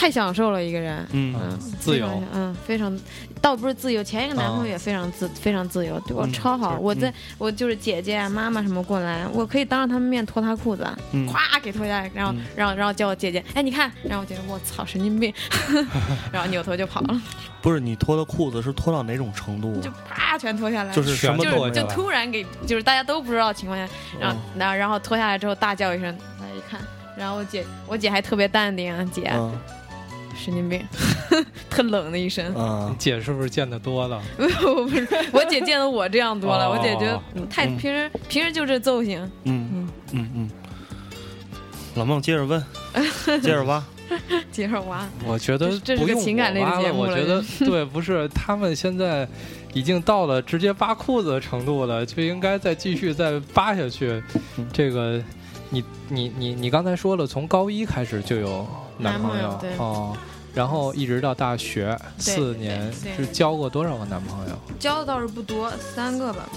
[0.00, 1.06] 太享受了一个人。
[1.12, 2.08] 嗯嗯，自由。
[2.32, 2.98] 嗯，非常，
[3.42, 6.78] 倒不是自由，前一个男朋友也非常自、非常自由，对我嗯超好。
[6.78, 7.14] 我在、嗯。
[7.36, 11.28] 我就是姐姐啊、妈妈什么过来，我可以当着他们面脱他裤子，嗯。
[11.28, 12.40] 咵给脱下来，然后、嗯。
[12.56, 15.30] 然后然后叫我姐姐，哎你看，然后我姐姐我操神经病，
[16.32, 17.20] 然后扭头就跑了，
[17.60, 19.78] 不是你脱的裤子是脱到哪种程度？
[19.82, 21.86] 就啪全脱下来，就是什么全就就都没有。
[21.88, 23.86] 突然给就是大家都不知道的情况下，
[24.18, 24.58] 然后嗯。
[24.58, 26.80] 然后然后脱下来之后大叫一声，大家一看，
[27.18, 29.52] 然后我姐我姐还特别淡定啊，姐、嗯
[30.40, 30.82] 神经病，
[31.70, 32.54] 特冷的一身。
[32.54, 34.20] 啊姐是不是见的多了？
[34.38, 40.50] 我不是，我姐见的我这样多了，哦我姐觉得嗯太嗯平时平时就这揍型，嗯嗯嗯嗯。
[41.96, 42.64] 老孟接着问，
[43.42, 43.82] 接着挖。
[44.50, 45.06] 接着挖。
[45.24, 49.28] 我觉得这是个情感类节目了我觉得对，不是他们现在
[49.72, 54.20] 已经到了直接扒裤子的程度了，就应该再继续再扒下去。
[54.56, 55.22] 嗯这个，
[55.68, 58.66] 你你你你刚才说了，从高一开始就有
[58.98, 60.16] 男男朋友对哦，
[60.54, 64.54] 然后一直到大学四年，是交过多少个男朋友？
[64.78, 66.48] 交的倒是不多，三个吧。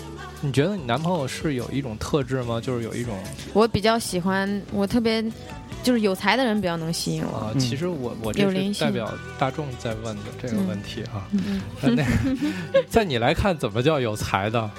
[0.41, 2.59] 你觉得你男朋友是有一种特质吗？
[2.59, 3.17] 就是有一种
[3.53, 5.23] 我比较喜欢，我特别
[5.83, 7.37] 就是有才的人比较能吸引我。
[7.37, 11.25] 啊，嗯其实我我这是代表大众在问的这个问题哈。
[11.31, 14.69] 嗯， 那那 在你来看，怎么叫有才的？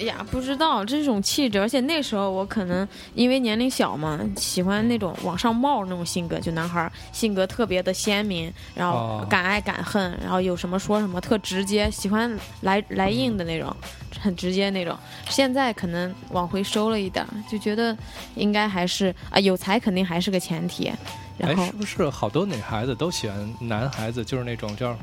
[0.00, 9.26] 哎呀，不知道这种气质，而且那时候我可能因为年龄小嘛，喜欢那种往上冒那种性格，就男孩儿性格特别的鲜明，然后哦。
[9.28, 13.76] 敢爱敢恨，然后有什么说什么，特直接，喜欢来来硬的那种，
[14.18, 14.96] 很直接那种。
[15.28, 17.94] 现在可能往回收了一点儿，就觉得
[18.36, 20.90] 应该还是啊，有才肯定还是个前提，
[21.36, 24.96] 然哎，后是不是好多女孩子都喜欢男孩子，就是那种叫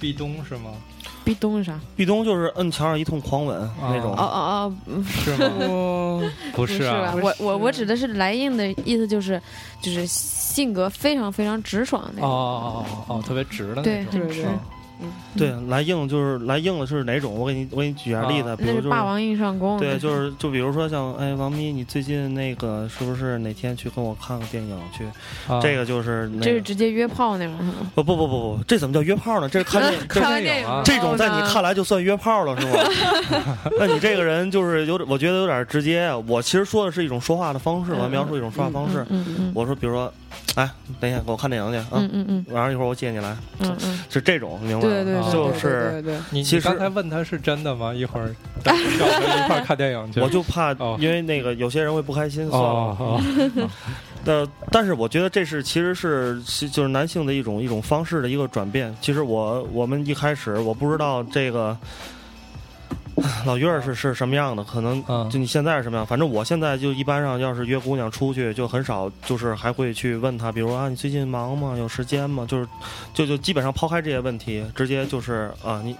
[0.00, 0.72] 壁咚是吗？
[1.24, 1.80] 壁咚是啥？
[1.96, 4.16] 壁咚就是摁墙上一通狂吻那种哦。
[4.18, 5.50] 哦哦，嗯是吗？
[5.60, 9.40] 哦，不不是啊吧？，我我我指的是莱茵的意思，就是
[9.80, 12.30] 就是性格非常非常直爽那哦种。
[12.30, 13.82] 哦哦哦，特别直的那种。
[13.82, 14.44] 对对
[15.06, 17.34] 嗯对，来硬就是来硬的是哪种？
[17.34, 19.78] 我给你我给你举下例子，啊比如就是霸王硬上弓。
[19.78, 25.04] 对，就是就比如说像哎，王咪，你最近那个是不是哪天去跟我看个电影去？
[25.52, 27.74] 啊这个就是那个这是直接约炮那种是吗？
[27.94, 29.48] 不不不不不，这怎么叫约炮呢？
[29.48, 32.78] 这是看电影 看完电影啊这种在你看来，就算约炮了是吗？
[33.78, 36.16] 那你这个人就是有点，我觉得有点直接啊。
[36.28, 39.04] 我其实说的是一种说话的方式，我描述一种说话方式。
[39.10, 40.12] 嗯嗯我说，比如说，
[40.54, 40.68] 哎，
[41.00, 44.93] 等一下给我看电影去啊，嗯嗯嗯晚上一会儿我接你来，嗯嗯是这种，明白吗？
[45.02, 47.92] 对对对，就是对对，你其实刚才问他是真的吗？
[47.92, 50.20] 一会儿带叫我们一块儿 看电影去。
[50.20, 53.20] 我就怕哦，因为那个有些人会不开心，算哦
[54.24, 54.48] 了。
[54.70, 58.94] 但是我觉得这是其实是是就是男性的一种一种方式的一个转变。
[59.00, 61.76] 其实我我们一开始我不知道这个
[63.46, 66.06] 老月儿是是什么样的，可能嗯就你现在是什么样。
[66.06, 71.76] 反正我现在就一般上要是约姑娘出去，就很少就是还会去问她，比如啊你最近忙吗？
[71.78, 72.44] 有时间吗？
[72.48, 72.68] 就是
[73.12, 75.96] 就就基本上抛开这些问题，直接就是啊你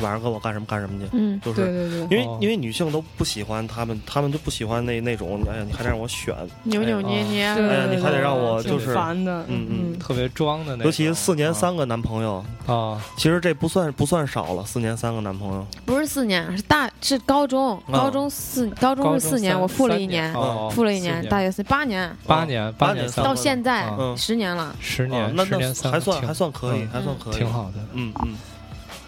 [0.00, 1.08] 晚上跟我干什么干什么去。
[1.12, 2.38] 嗯，就是对对对，因为哦。
[2.40, 6.34] 因为女性都不喜欢他们，他们就不喜欢那那种，哎呀，你还得让我选，
[6.64, 7.54] 扭扭捏捏。
[7.54, 9.98] 对哎呀你还得让我就是烦的，嗯嗯。
[9.98, 10.86] 特别装的那种。
[10.86, 15.66] 尤其四年三个男朋友，啊，其实这不算不算少了，四年三个男朋友。
[15.84, 17.92] 不是四年，是大是高中，啊。
[17.92, 21.30] 高中四高中高中是四年，我复了一年，哦复了一年，年。
[21.30, 24.16] 大学四八年，八年八年到现在啊嗯。
[24.16, 24.74] 十年了。
[24.80, 27.50] 十年啊，那十年还算还算可以，嗯还算可以，挺。
[27.50, 27.74] 好的。
[27.92, 28.34] 嗯嗯，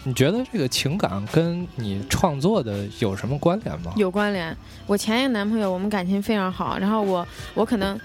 [0.03, 3.93] 你觉得这个情感跟你创作的有什么关联吗？
[3.95, 4.55] 有关联。
[4.87, 7.99] 我前一个男朋友，我们感情非常好，然后我我可能。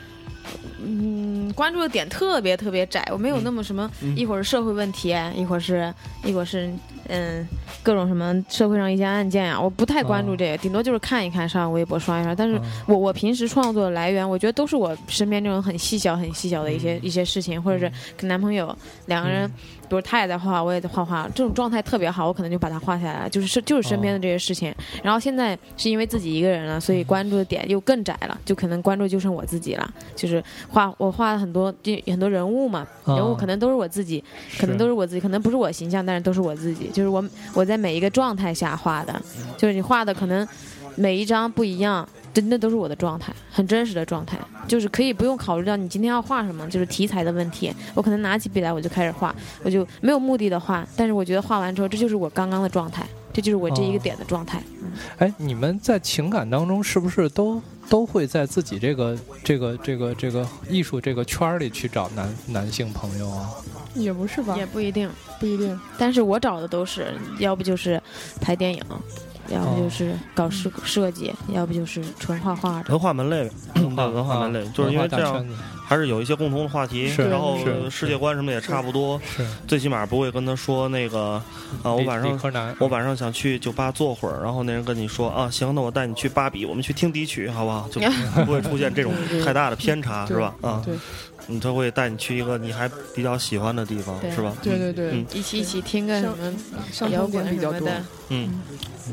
[0.86, 5.92] 嗯，关注的点特别特别窄，我没有那么什么，嗯一会儿是社会问题，一会儿是，
[6.22, 6.70] 一会儿是，
[7.08, 7.46] 嗯，
[7.82, 12.34] 各种什么社会上一些案件呀、我不太关注这个，顶多就是看一看，上微博刷一刷。
[12.34, 18.76] 但是嗯我我平时创作的来源，我觉得都是我身边这种很细小、很细小的一嗯些、一些事情，或者是跟男朋友
[19.06, 19.50] 两个人，
[19.88, 24.74] 比如他也在画画，我也在画画，这种状态特别好，我可能就把它画下来，就是是就是身边的这些事情。
[25.02, 29.94] 然后现在是因为自己一个人了，所以关注的点又更窄了，就可能关注就剩我自己了。
[30.16, 34.22] 就是画我画了很多就很多人物嘛，啊人物可能都是我自己，
[34.58, 37.24] 可能都是我自己，可能不是我形象，但是都是我自己，就是我
[37.54, 39.20] 我在每一个状态下画的，
[39.56, 40.46] 就是你画的可能
[40.96, 42.08] 每一张不一样。
[42.34, 47.72] 真的都是我的状态，很真实的状态，就是可以不用考虑到你今天要画什么，就是题材的问题。
[47.94, 54.60] 我可能拿起笔来我就开始画，我就没有目的的画，但是我觉得画完之后，这就是我刚刚的状态，这就是我这一个哦点的状态。
[54.82, 63.50] 嗯哎，你们在情感当中是不是都都会在自己这个这个这个这个艺术这个圈儿里去找男男性朋友啊？
[63.94, 65.08] 也不是吧也，不一定，
[65.38, 65.78] 不一定。
[65.96, 68.00] 但是我找的都是，要不就是
[68.40, 68.82] 拍电影，
[69.48, 72.90] 要不就是搞设设计，要不就是纯画画的。
[72.90, 75.44] 文化门类，对文化门类，就是因为这样
[75.84, 77.58] 还是有一些共同的话题，然后
[77.90, 79.44] 世界观什么也差不多，是。
[79.68, 81.42] 最起码不会跟他说那个
[81.82, 87.88] 啊，我晚上我晚上想去酒吧坐会儿，然后那人跟你说啊，行，那我带你去芭比，我们去听迪曲，好不好？
[87.90, 88.00] 就
[88.46, 89.12] 不会出现这种
[89.44, 90.54] 太大的偏差，是吧？
[90.62, 90.94] 啊，对。
[91.46, 94.56] 嗯，他会带你去一个你还比较喜欢的地方，是吧？
[94.62, 95.10] 对对对。
[95.12, 96.18] 嗯，一起一起听个
[96.90, 97.86] 什么摇滚比较多。
[98.30, 98.48] 嗯，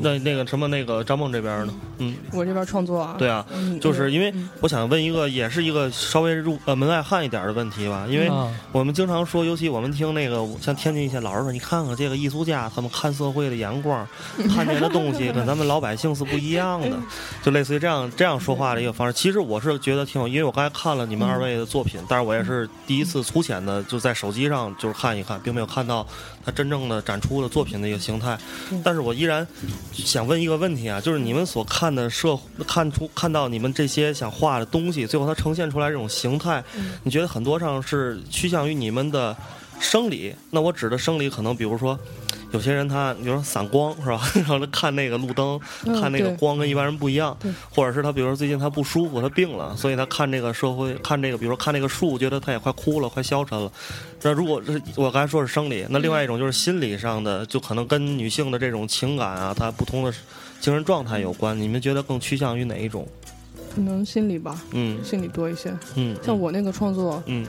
[0.00, 1.74] 那那个什么那个张梦这边呢？
[1.98, 4.48] 嗯，我这边创作啊，对啊，嗯，就是因为嗯。
[4.60, 14.06] 我想问一个，也是一个稍微入呃门外汉一点的问题吧，因为啊我们经常说，尤其我们听那个像天津一些老师说，你看看这个艺术家，他们看社会的眼光，
[14.54, 16.96] 看见的东西跟咱们老百姓是不一样的，
[17.42, 19.12] 就类似于这样这样说话的一个方式。
[19.12, 26.06] 其实我是觉得挺有，因为我刚才看了你们二位的作品，但是我也是第一次粗浅的就在手机上就是看一看，并没有看到
[26.44, 28.36] 他真正的展出的作品的一个形态。
[28.82, 29.46] 但是我依然
[29.92, 36.51] 想问一个问题啊，就是你们所看的社看出看到你们这些想画的东西，最后它呈现出来这种形态，
[37.04, 39.36] 你觉得很多上是趋向于你们的
[39.78, 40.34] 生理？
[40.50, 41.98] 那我指的生理，可能比如说
[42.52, 44.20] 有些人他比如说散光是吧？
[44.36, 47.36] 然后他看那个路灯，嗯看那个光跟一般人不一样，
[47.70, 53.72] 或者是他比如说最近他不舒服，他病了，所以他看这个社会，看这个，比如说看那个树，觉得他也快哭了，快消沉了。
[54.20, 60.12] 那如果是我刚才说是生理，那另外一种就是心理上的，就可能跟女性的这种情感啊，她不同的
[60.60, 61.58] 精神状态有关。
[61.58, 63.08] 你们觉得更趋向于哪一种？
[63.74, 65.72] 可能心理吧，嗯心理多一些。
[65.96, 67.46] 嗯，像我那个创作，嗯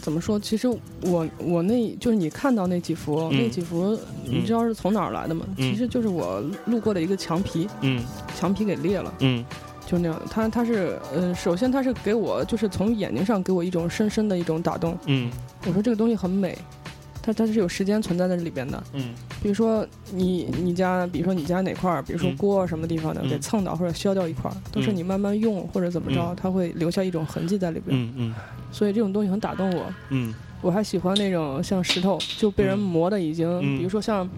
[0.00, 0.38] 怎么说？
[0.38, 0.68] 其实
[1.00, 5.44] 我我那就是你看到那几幅，嗯那几幅，你知道是从哪儿来的吗？
[5.56, 8.02] 嗯其实就是我路过的一个墙皮，嗯
[8.36, 9.44] 墙皮给裂了，嗯
[9.86, 10.24] 就那样的。
[10.30, 14.96] 它它是，呃，首先他是给我就是从眼睛上给我一种深深的一种打动。
[15.06, 15.30] 嗯
[15.66, 16.56] 我说这个东西很美，
[17.26, 18.80] 它它是有时间存在在这里边的。
[18.92, 19.12] 嗯。
[19.42, 22.36] 比如说你你家，比如说你家哪块儿，比如说嗯。
[22.36, 23.28] 锅啊什么地方的，嗯。
[23.28, 24.96] 给蹭到或者削掉一块儿，都是嗯。
[24.96, 26.36] 你慢慢用或者怎么着，嗯。
[26.40, 27.98] 它会留下一种痕迹在里边。
[28.00, 28.34] 嗯嗯。
[28.70, 29.86] 所以这种东西很打动我。
[30.10, 30.32] 嗯。
[30.62, 32.78] 我还喜欢那种像石头就被人嗯。
[32.78, 33.76] 磨的已经，嗯。
[33.78, 34.28] 比如说像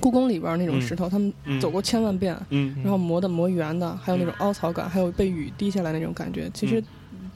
[0.00, 1.60] 故宫里边那种嗯石头，他们嗯。
[1.60, 2.74] 走过千万遍，嗯。
[2.82, 6.50] 然后磨的磨圆的，还有那种凹槽感，还有被雨滴下来那种感觉。
[6.54, 6.82] 其实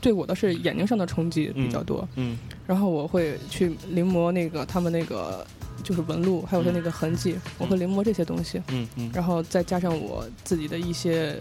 [0.00, 2.38] 对我的是眼睛上的冲击比较多，嗯。
[2.66, 5.46] 然后我会去临摹那个他们那个
[5.82, 9.10] 就是纹路，还有他那个痕迹，我会临摹这些东西，嗯嗯。
[9.12, 11.36] 然后再加上我自己的一些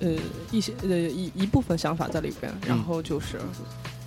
[0.00, 0.10] 呃
[0.50, 3.38] 一些呃一一部分想法在里边，然后就是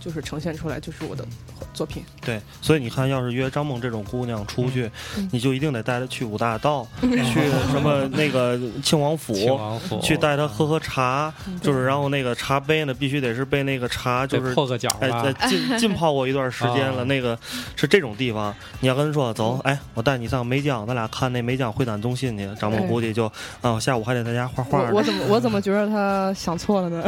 [0.06, 1.26] 就是呈现出来就是我的
[1.74, 2.04] 作品。
[2.24, 17.38] 对，所以你看，要是约张梦这种姑娘出去，嗯你就一定得带她去五大道， 去什么那个庆王府，庆王府去带她喝喝茶，就是然后那个茶杯呢，必须得是被那个茶就是得破个角哎，吧在浸 浸泡过一段时间了，啊那个
[17.76, 22.46] 是这种地方，你要跟她说走，哎，我带你上梅江，咱俩看那梅江会展中心去。
[22.60, 23.26] 张梦哎估计就
[23.62, 24.92] 啊，下午还得在家画画呢。
[24.94, 27.04] 我 我怎么我怎么觉得她想错了呢？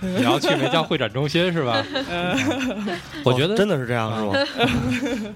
[0.00, 1.84] 你要去梅江会展中心是吧？
[3.24, 5.34] 我觉得真的是这样是吗？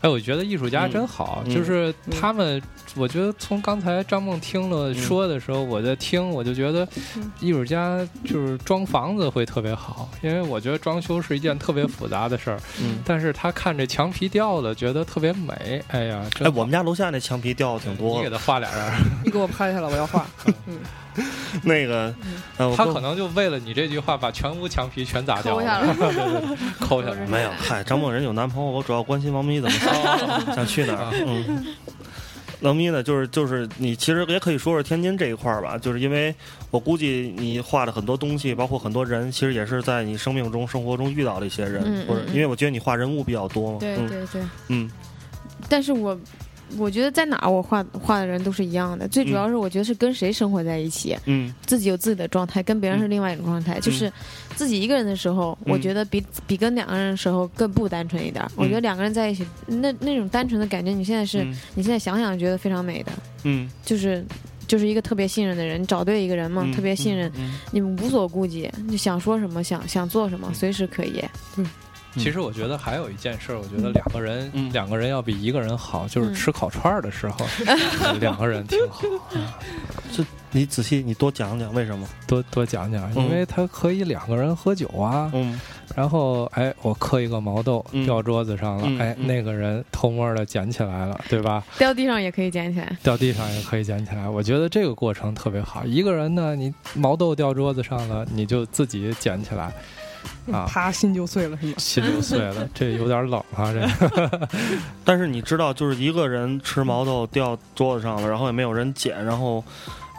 [0.00, 2.60] 哎，我觉得艺术家真好，就是他们，
[2.96, 6.86] 我觉得从刚才张梦听了说的时候，我在听，我就觉得
[7.40, 18.92] 艺术家就是装房子会特别好，因为我觉得装修是一件特别复杂的事儿，嗯，但是他看这墙皮掉了，觉得特别美，哎呀，哎，我们家楼下那墙皮掉的挺多，你给他画俩人，
[19.24, 20.26] 你给我拍下来，我要画。
[20.66, 20.78] 嗯
[21.62, 22.14] 那个，
[22.56, 25.94] 呃，他可能就为了你这句话，把全屋墙皮全砸掉抠下了，
[26.80, 27.26] 抠下来。
[27.26, 31.12] 没有，嗨，张梦人有男朋友，我主要关心王咪怎么想，想去哪儿。
[31.26, 31.64] 嗯，
[32.60, 36.34] 王咪呢，就是就是你其实也可以说说天津这一块儿吧，就是因为
[36.70, 43.78] 我估计你画的很多东西，包括很多人，其实也是在你生命中、生活中遇到的一些人，嗯嗯嗯或者因为我觉得你画人物比较多嘛。
[43.82, 44.90] 嗯对对对，嗯
[45.68, 46.18] 但是我
[46.78, 53.78] 我觉得在哪儿我画画的人都是一样的，最主要是我觉得是跟谁生活在一起，嗯自己有自己的状态，跟别人是另外一种状态。
[53.80, 54.12] 就是
[54.54, 58.50] 自己一个人的时候，嗯我觉得比比跟两个人的时候更不单纯一点儿。
[58.56, 63.12] 我觉得两个人在一起，那那种单纯的感觉，你现在是、嗯你现在想想觉得非常美的，
[63.44, 64.24] 嗯，就是。
[64.68, 71.22] 就是一个特别信任的人，你找对一个人嘛，嗯特别信任，嗯你们无所顾忌，你想说什么，想想做什么，随时可以。
[72.16, 77.46] 其实我觉得还有一件事儿，我觉得两个人、嗯两个人要比一个人好，就是嗯吃烤串儿的时候，
[78.20, 79.02] 两个人挺好。
[80.12, 82.06] 这你仔细你多讲讲为什么？
[82.26, 85.58] 多多讲讲，嗯因为他可以两个人喝酒啊，嗯
[85.94, 91.64] 然后哎，我嗑一个毛豆嗯掉桌子上了，哎，那个人偷摸的捡起来了，对吧？
[91.78, 92.96] 掉地上也可以捡起来。
[93.02, 95.84] 掉地上也可以捡起来，我觉得这个过程特别好。
[95.84, 99.72] 一个人呢，你毛豆掉桌子上了，你就自己捡起来，
[100.52, 101.74] 啊， 啪，心就碎了是吗？
[101.78, 104.48] 心就碎了，这有点冷啊，这
[105.04, 109.62] 但是你知道，就是一个人吃毛豆掉桌子上了，然后也没有人捡，然后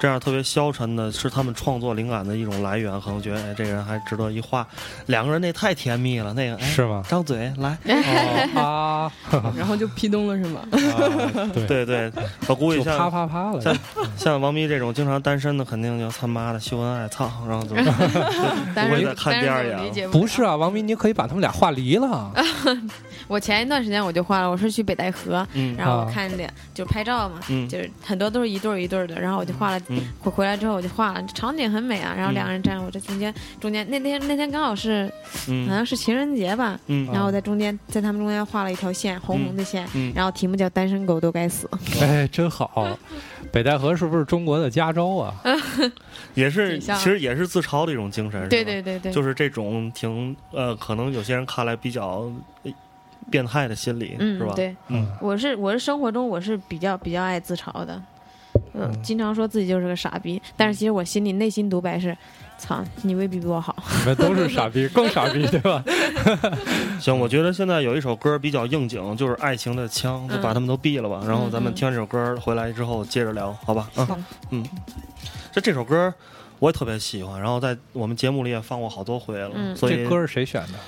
[0.04, 3.00] 这样特别消沉的，是他们创作灵感的一种来源。
[3.00, 4.68] 可能觉得，哎，这个人还值得一画。
[5.06, 7.02] 两个人那太甜蜜了，那个，哎，是吗？
[7.08, 7.78] 张嘴来，
[8.54, 10.60] 哦啊， 然后就劈咚了是吗？
[10.74, 12.12] 啊对 对对，
[12.48, 13.74] 我估计像啪啪啪了，像
[14.18, 17.74] 像王咪这种经常单身的，肯定就他妈的秀恩爱，操，然后就
[18.76, 22.30] 但是不会再看第二眼了但是理解不是啊，王咪，你可以把他们俩画离了。
[23.28, 41.70] 我前一段时间我就画了，我是去北戴河，嗯然后看两就拍照嘛，嗯就是很多都是一对儿一对儿的，然后我就画了，嗯回回来之后我就画了，场景很美啊，然后两个人站我这中间，中间那天那天刚好是好嗯像是情人节吧，嗯然后我在中间在他们中间画了一条线，红红的线，嗯，然后题目叫单身狗都该死，
[42.02, 42.88] 哎，真好！
[43.52, 45.34] 北戴河是不是中国的加州啊？
[46.34, 52.32] 也是，挺像其实也是自嘲的一种精神，是吧对对对对，就是这种挺呃，可能有些人看来比较
[52.64, 52.72] 呃
[53.30, 54.54] 变态的心理，是吧？
[54.54, 58.02] 嗯对，嗯我是我是生活中我是比较比较爱自嘲的，
[58.74, 62.16] 嗯，经常说自己就是个傻逼，但是其实我心里内心独白是，
[62.58, 63.76] 操，你未必比我好。
[64.00, 65.84] 你们都是傻逼，更傻逼，对吧？
[67.00, 71.22] 行，我觉得现在有一首歌比较应景，就是《爱情的枪》，就把他们都毙了吧。
[71.28, 73.90] 然后咱们听完这首歌回来之后接着聊，好吧？
[73.98, 74.66] 嗯嗯，
[75.52, 76.14] 这这首歌
[76.60, 80.80] 我也特别喜欢，然后在我们节目里也放过好多回了，嗯所以这歌是谁选的？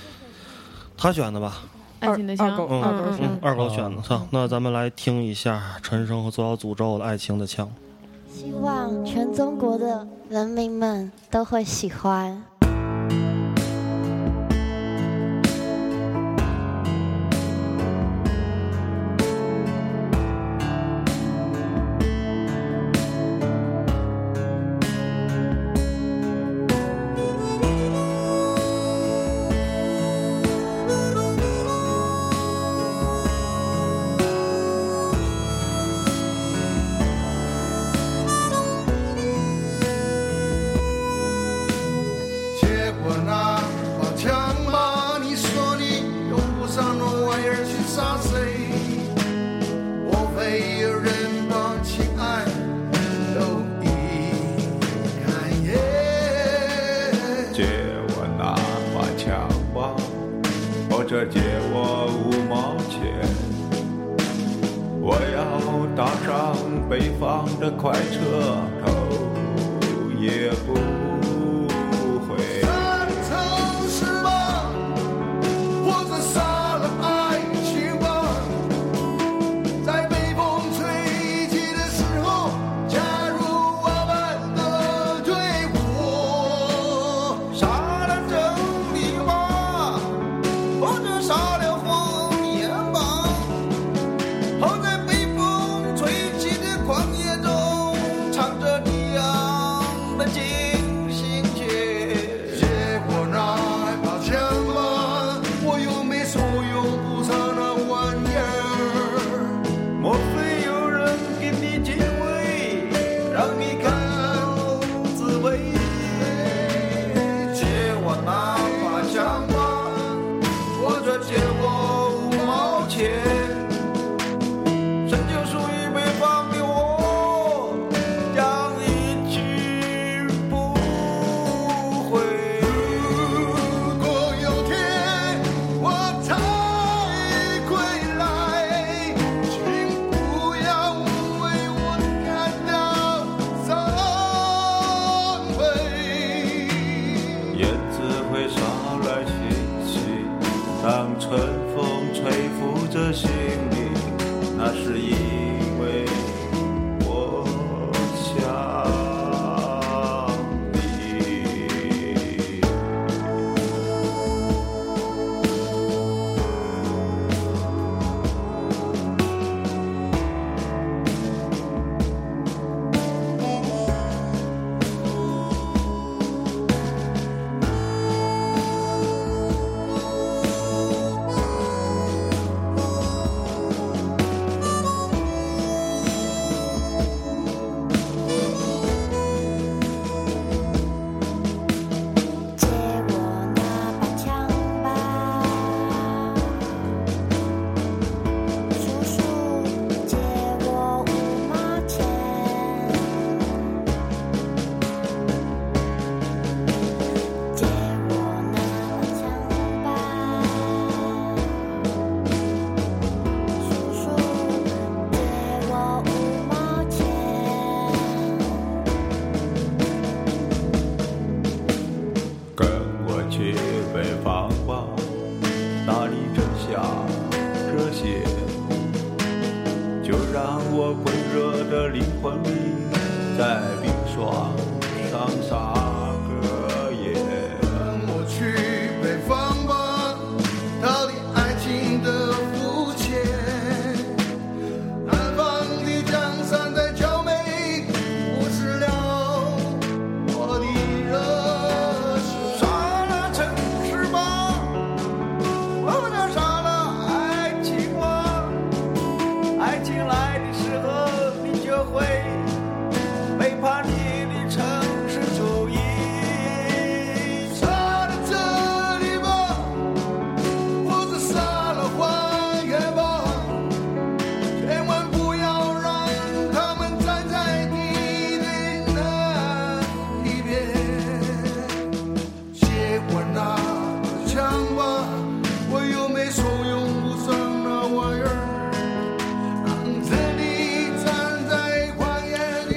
[0.97, 1.61] 他选的吧？
[2.05, 4.01] 爱情的枪，二狗嗯二狗选嗯，二狗选的。
[4.01, 7.67] 操，那咱们来听一下陈升和左小诅咒的《爱情的枪》。
[8.33, 12.43] 希望全中国的人民们都会喜欢。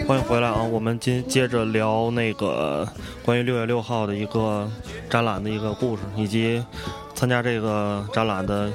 [0.09, 0.63] 欢迎回来啊！
[0.63, 2.89] 我们今接着聊那个
[3.23, 4.67] 关于六月六号的一个
[5.11, 6.65] 展览的一个故事，以及
[7.15, 8.73] 参加这个展览的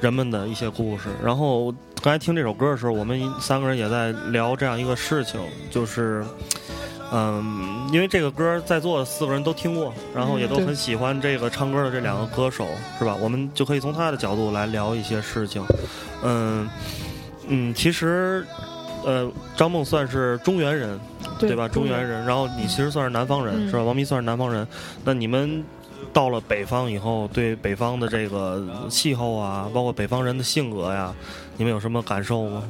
[0.00, 1.04] 人们的一些故事。
[1.22, 1.70] 然后
[2.02, 5.40] 刚才听这首歌的时候，我们三个人也在聊这样一个事情，
[5.70, 6.26] 就是。
[7.12, 12.66] 嗯，因为这个歌在座的四个人都听过，然后也都很喜欢这个唱歌的这两个歌手，
[12.98, 13.16] 是吧？
[13.20, 15.64] 我们就可以从他的角度来聊一些事情。
[16.24, 16.68] 嗯
[17.46, 18.44] 嗯，其实
[19.06, 20.98] 呃，张梦算是中原人，
[21.38, 21.68] 对吧？
[21.68, 23.84] 中原人，然后你其实算是南方人，嗯是吧？
[23.84, 24.66] 王迷算是南方人，
[25.04, 25.64] 那你们
[26.12, 31.14] 到了北方以后，对北方的这个气候啊，包括北方人的性格呀，
[31.56, 32.64] 你们有什么感受吗？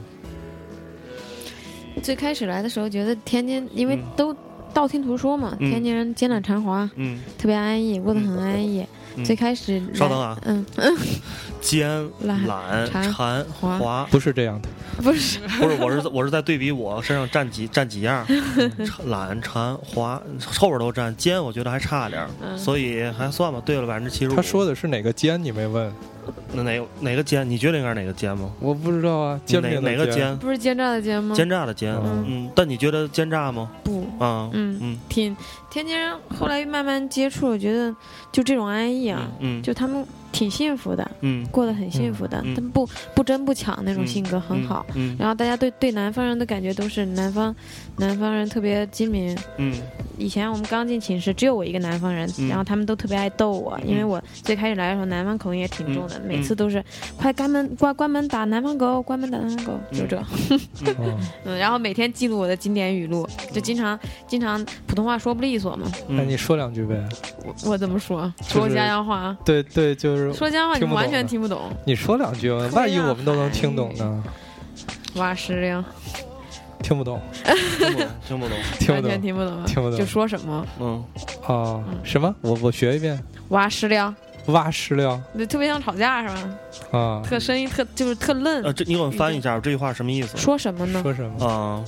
[2.03, 4.37] 最开始来的时候，觉得天津因为嗯都
[4.75, 8.81] 道听途说嘛，嗯天津人简短长滑，嗯，特别安逸，过得很安逸。
[8.83, 10.63] 嗯最开始稍等啊嗯
[11.67, 14.69] 尖、懒懒、馋馋、滑滑，不是这样的，
[15.03, 18.25] 不是不是，我是我是在对比我身上占几占几样，
[19.07, 22.25] 懒、馋、滑，后边都占，奸我觉得还差点
[22.57, 24.37] 所以还算吧，对了百分之七十五。
[24.37, 25.43] 他说的是哪个奸？
[25.43, 25.93] 你没问，
[26.53, 27.49] 那哪哪个奸？
[27.51, 28.49] 你觉得应该是哪个奸吗？
[28.61, 29.41] 我不知道啊。
[29.45, 30.37] 煎哪哪个奸？
[30.39, 31.35] 不是奸诈的奸吗？
[31.35, 31.93] 奸诈的奸。
[31.93, 33.69] 嗯嗯，但你觉得奸诈吗？
[33.83, 35.37] 不，啊，嗯嗯挺
[35.69, 37.93] 天津人后来慢慢接触，我觉得
[38.31, 40.07] 就这种安逸啊，嗯就他们
[40.37, 44.85] 挺幸福的，嗯过得很幸福的，他们不不争不抢那种嗯性格很好。
[44.95, 47.57] 嗯然后大家对对南方人的感觉都是南方，
[47.97, 49.35] 南方人特别精明。
[49.57, 49.73] 嗯
[50.19, 56.85] 以前我们刚进寝室，只有我一个南方人，嗯然后他们都特别爱逗我，因为嗯我最开始来的时候南方口音也挺重的，嗯每次都是
[57.17, 60.23] 快关门关关门打南方狗，关门打南方狗，就这。
[60.99, 65.91] 嗯 嗯，然后每天记录我的经典语录，就经常经常普通话说不利索嘛。
[66.09, 67.03] 嗯那你说两句呗。
[67.45, 68.33] 我我怎么说？
[68.49, 69.37] 说家乡话。
[69.45, 71.71] 对对，就是说家话你们完全听不懂。
[71.85, 74.23] 你说两句嘛，万一我们都能听懂呢？
[75.17, 75.83] 挖石榴，
[76.83, 78.59] 听不懂，听不懂，听不懂。
[78.79, 81.05] 听不完全懂听不懂，听不懂就说什么嗯，
[81.47, 81.83] 啊？
[82.05, 82.35] 什么？
[82.43, 83.19] 我我学一遍，
[83.49, 84.15] 挖石榴，
[84.47, 86.99] 挖石料就特别像吵架是吧？
[86.99, 87.23] 啊？
[87.25, 88.63] 特声音特就是特愣。
[88.63, 90.37] 呃，这你给我翻译一下这句话什么意思？
[90.37, 91.01] 说什么呢？
[91.03, 91.47] 说什么？
[91.47, 91.85] 啊。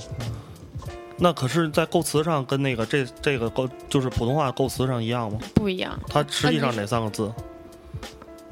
[1.21, 5.37] 那可是，在构词上跟那个这这个构就是普通话构词上一样吗？
[5.53, 7.29] 不一样，它实际上哪三个字？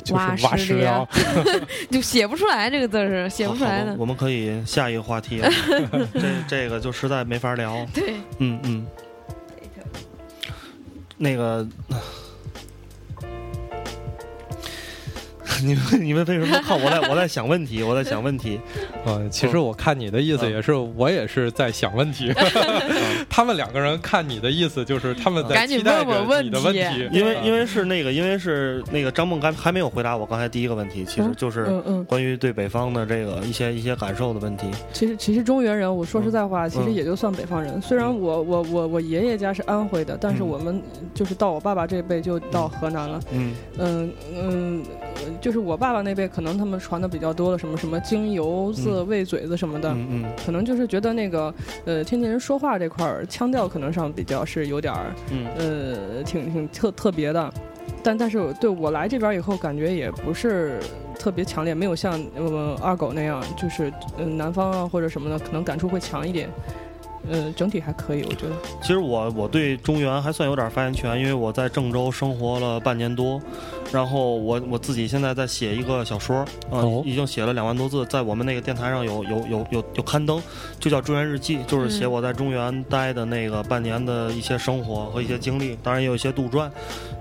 [0.07, 1.07] 就是挖石料。
[1.91, 3.93] 就写不出来这个字儿是写不出来的。
[3.97, 5.49] 我们可以下一个话题了。
[6.13, 7.85] 这这个就实在没法聊。
[7.93, 8.87] 对，嗯嗯。
[11.17, 11.67] 那个，
[15.63, 17.81] 你们你们为什么看我在我在想问题？
[17.81, 18.61] 我在想问题。
[19.07, 22.33] 嗯，其实我看你的意思也是，我也是在想问题。
[23.29, 34.67] 他们两个人看你的意思就是他们在赶紧期待着你的问问题题，因为因为是那个，因为是那个张梦刚还没有回答我刚才第一个问题，其实就是嗯嗯，关于对北方的这个一些一些感受的问题。
[34.91, 36.93] 其实其实中原人，我说实在话，其实嗯。
[36.97, 37.79] 也就算北方人。
[37.79, 40.47] 虽然我我我我爷爷家是安徽的，但是嗯。
[40.47, 40.81] 我们
[41.13, 43.19] 就是到我爸爸这辈就到河南了。
[43.31, 43.53] 嗯。
[43.77, 44.13] 嗯。
[44.33, 44.83] 嗯，
[45.39, 51.53] 就是我爸爸那辈可能他们传的比较多的什么什么京油字、喂嘴子什么的，嗯嗯可能就是觉得那个
[51.85, 57.51] 呃天津人说话这块儿腔调可能上比较是有点儿嗯呃挺挺特特别的。
[58.03, 60.79] 但但是对我来这边以后感觉也不是
[61.17, 66.49] 特别强烈，没有像呃二狗那样，就是嗯、呃南方啊或者什么的，可能感触会强一点。
[67.29, 68.55] 嗯、整体还可以，我觉得。
[68.81, 73.41] 其实我我对中原还算有点发言权，因为我在郑州生活了半年多，
[73.91, 80.41] 然后我我自己现在在写一个小说，啊、哦已经写了两万多字，在我们那个电台上有有有有有刊登，
[80.79, 86.69] 就叫《中原日记》，就是写嗯我在中原待的那个半年的一些生活和一些经历，当然也有一些杜撰。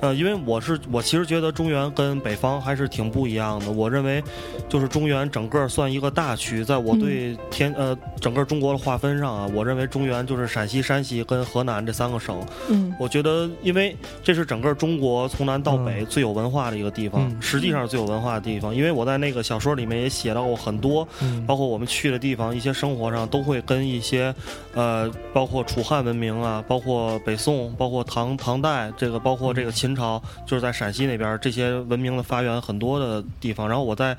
[0.01, 4.23] 呃，因为我是我其实觉得中原跟北方还是挺不一样的，我认为
[4.69, 12.45] 就是中原整个算一个大区，在我对天、呃整个中国的划分上啊，我认为中原就是陕西、山西跟河南这三个省。
[12.69, 18.75] 嗯我觉得，因为这是整个中国从南到北最有文化的一个地方，嗯实际上是最有文化的地方。
[18.75, 24.35] 因为我在那个小说里面也写到过很多，嗯包括我们去的地方，一些生活上都会跟一些，
[24.75, 33.69] 呃，包括楚汉文明啊，包括北宋，包括唐唐代，这个包括这个秦朝，就是在陕西那边这些文明的发源很多的地方。
[33.69, 34.17] 然后我在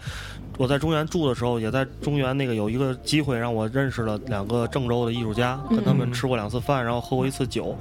[0.58, 7.76] 我在中原住的时候，也在中原那个有一个机会让我认识了两个郑州的艺术家，跟他们嗯吃过两次饭，然后喝过一次酒。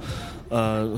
[0.49, 0.97] 呃，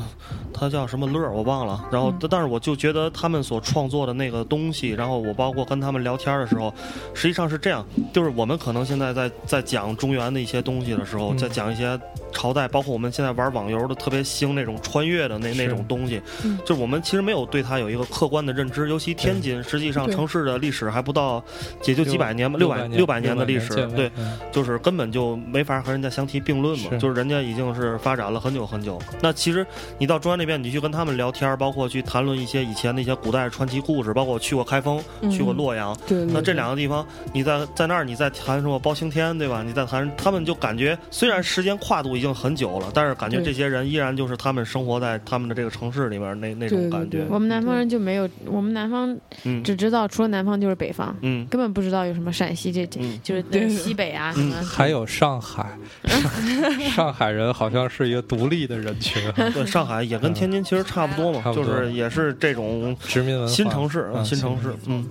[0.54, 1.84] 他叫什么乐我忘了。
[1.92, 6.72] 然后，嗯但是我就觉得他们所创作的那个东西，然后我包括跟他们聊天的时候，
[7.16, 7.84] 实际上是这样，
[8.14, 11.38] 就是我们可能现在在在讲中原的一些东西的时候，嗯。
[11.40, 12.00] 在讲一些
[12.32, 16.60] 朝代，包括我们现在玩网游的特别兴那种穿越的那那种东西，嗯。
[16.64, 21.44] 就是我们其实没有对它有一个客观的认知，尤其天津，实际上城市的历史还不到，
[21.86, 24.38] 也就几百年吧，六百六百年的历史，对，嗯。
[24.52, 29.00] 就是根本就没法和人家相提并论嘛，就是人家已经是发展了很久很久。
[29.22, 29.66] 那其实
[29.98, 35.30] 你到中原那边，你去跟他们聊天，包括去谈论一些以前那些古代传奇故事，包括我去过开封，嗯。
[35.30, 35.96] 去过洛阳。
[36.08, 39.62] 对，那这两个地方，你在在那儿，你在谈什么包青天，对吧？
[39.64, 47.20] 你在谈，他们就感觉虽然时间跨度已经很久了，但是感觉这些人依然就是他们生活在他们的这个城市里面那那种感觉。
[47.20, 47.26] 对。
[47.30, 49.64] 我们南方人就没有，我们南方嗯。
[49.64, 51.46] 只知道除了南方就是北方，嗯。
[51.48, 53.70] 根本不知道有什么陕西这这嗯就是对。
[53.70, 54.56] 西北啊什么。
[54.64, 55.78] 还有上海，
[56.96, 59.22] 上海人好像是一个独立的人群，
[59.54, 63.54] 对，上海也跟天津其实差不多嘛，就是也是这种殖民文化。
[63.54, 65.08] 新城市，啊新城市，嗯。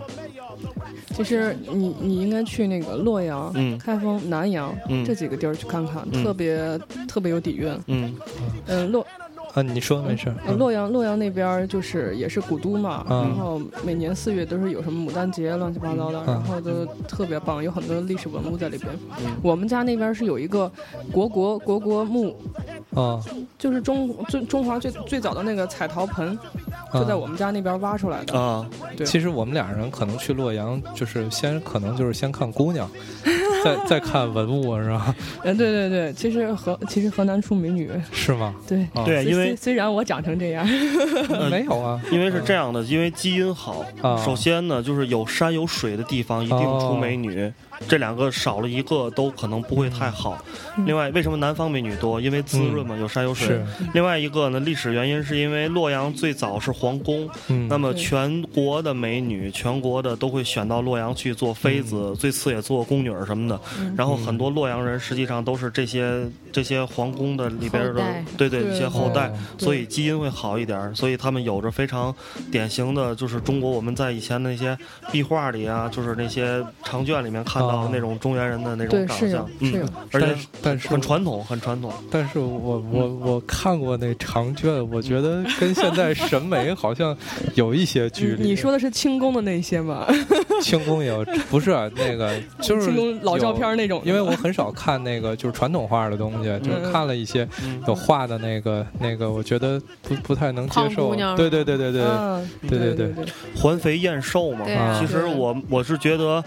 [1.15, 3.79] 其实你你应该去那个洛阳、嗯。
[3.79, 5.05] 开封、南阳、嗯。
[5.05, 6.25] 这几个地儿去看看，嗯。
[6.25, 7.79] 特别特别有底蕴。
[7.87, 8.15] 嗯。
[8.67, 9.07] 嗯，洛
[9.55, 13.23] 啊，你说没事，呃洛阳洛阳那边儿就是也是古都嘛，嗯。
[13.23, 18.91] 然后每年四月都是有什么牡丹节乱七八糟的，嗯然后都特别棒，有很多历史文物在里边。
[19.19, 19.37] 嗯。
[19.43, 20.71] 我们家那边是有一个
[21.11, 22.37] 国国国国墓，
[22.95, 23.21] 啊，
[23.59, 26.39] 就是中最中华最最早的那个彩陶盆，
[26.93, 28.39] 就在我们家那边挖出来的。
[28.39, 29.07] 啊，对。
[29.07, 32.89] 其实我们俩人可能去洛阳，就是先可能就是先看姑娘，
[33.65, 35.15] 再再看文物，是吧？
[35.45, 38.55] 嗯， 对对对，其实河其实河南出美女， 是吗？
[38.67, 40.67] 对对因为虽虽然我长成这样，
[41.51, 43.85] 没有啊，因为是这样的，因为基因好。
[44.03, 47.53] 啊首先呢，就是有山有水的地方一定出美女，
[47.87, 50.43] 这两个少了一个都可能不会太好。
[50.87, 52.21] 另外，为什么南方美女多？
[52.21, 53.49] 因为滋润嘛，有山有水。
[53.49, 53.65] 是。
[53.95, 63.61] 另外一个呢，历史原因是因为洛阳最早是皇宫，嗯，那么全国的美女，全国的都会选到洛阳去做妃子，最次也做宫女儿什么的。
[63.97, 68.03] 然后很多洛阳人实际上都是这些这些皇宫的里边的，
[68.37, 72.15] 对对对一些后代哦，所以基因会好一点儿，所以他们有着非常
[72.51, 74.77] 典型的，就是中国我们在以前那些
[75.11, 81.93] 壁画里啊，就是那些长卷里面看到的哦那种中原人的那种对长相嗯，而且但是很传统，很传统。
[82.11, 87.17] 但是我我我看过那长卷，我觉得跟现在审美好像
[87.55, 88.43] 有一些距离。
[88.43, 90.07] 你你说的是清宫的那些吗？
[90.63, 101.15] 清宫有不是啊那个 就是清宫老照片那种因为我很少看那个就是传统画的东西，就是看了一些嗯有画的那个那个，我觉得不不太能接受。
[101.37, 106.43] 对对对对对，嗯，对对对对对，环肥燕瘦嘛啊，其实我我是觉得，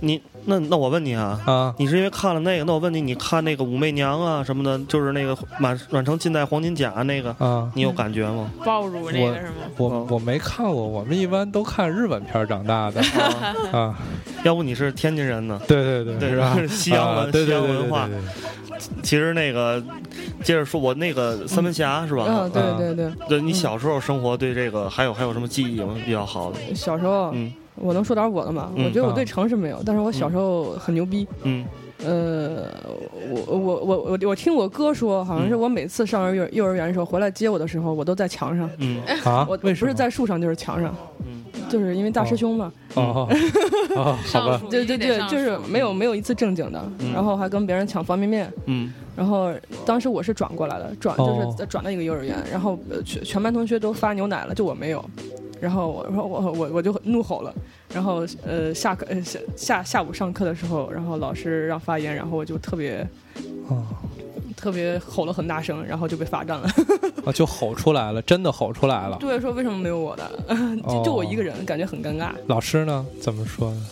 [0.00, 2.64] 你那那我问你啊，啊你是因为看了那个？
[2.64, 7.70] 那我问你，你看那个武媚娘啊什么的，就是那个满满城尽带黄金甲那个，啊。
[7.74, 8.50] 你有感觉吗？
[8.64, 9.52] 爆乳那个是吗？
[9.76, 13.00] 我我没看过，我们一般都看日本片长大的
[13.72, 13.94] 啊，
[14.44, 15.60] 要不你是天津人呢？
[15.68, 16.56] 对对对，对是吧？
[16.68, 18.08] 西洋文西洋文化
[19.02, 19.82] 其实那个，
[20.42, 22.24] 接着说，我那个三门峡是吧？
[22.26, 25.94] 嗯，对啊对对，对，你小时候生活对这个还有还有什么记忆吗？
[26.04, 26.58] 比较好的？
[26.74, 28.70] 小时候嗯我能说点我的吗？
[28.76, 31.26] 嗯我觉得我对啊城市没有，但是我小时候很牛逼。
[31.44, 31.64] 嗯
[32.02, 32.64] 呃，
[33.30, 38.68] 我我我我我听我哥说，好像是我每次上幼儿幼儿园的时候回来接我的时候，我都在墙上。
[38.78, 40.94] 嗯 啊我，不为什么是在树上就是墙上，
[41.26, 42.72] 嗯就是因为大师兄嘛。
[42.94, 43.28] 哦
[43.96, 48.50] 哦，好吧，上树对对对，就是没有没有一次正经的，嗯然后还跟别人抢方便面。
[48.64, 49.52] 嗯然后
[49.84, 55.04] 当时我是转过来的，转哦就是转到一个幼儿园，然后呃全全班同学都发牛奶了，就我没有。
[55.60, 57.54] 然后我说我我我就怒吼了，
[57.92, 63.06] 然后呃下课呃下下下午上课的时候，然后老师让发言，然后我就特别
[63.68, 63.84] 哦
[64.56, 66.68] 特别吼了很大声，然后就被罚站了。
[67.24, 69.16] 啊， 就吼出来了，真的吼出来了。
[69.18, 70.30] 对，说为什么没有我的？
[70.88, 72.30] 就就我一个人，感觉很尴尬。
[72.46, 73.04] 老师呢？
[73.20, 73.86] 怎么说呢？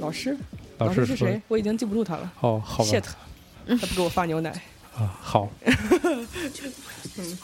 [0.00, 0.36] 老师，
[0.78, 1.40] 老师是谁？
[1.48, 2.32] 我已经记不住他了。
[2.40, 3.04] 哦，好吧 shit，
[3.66, 4.52] 他不给我发牛奶。
[4.98, 6.26] 啊，好，嗯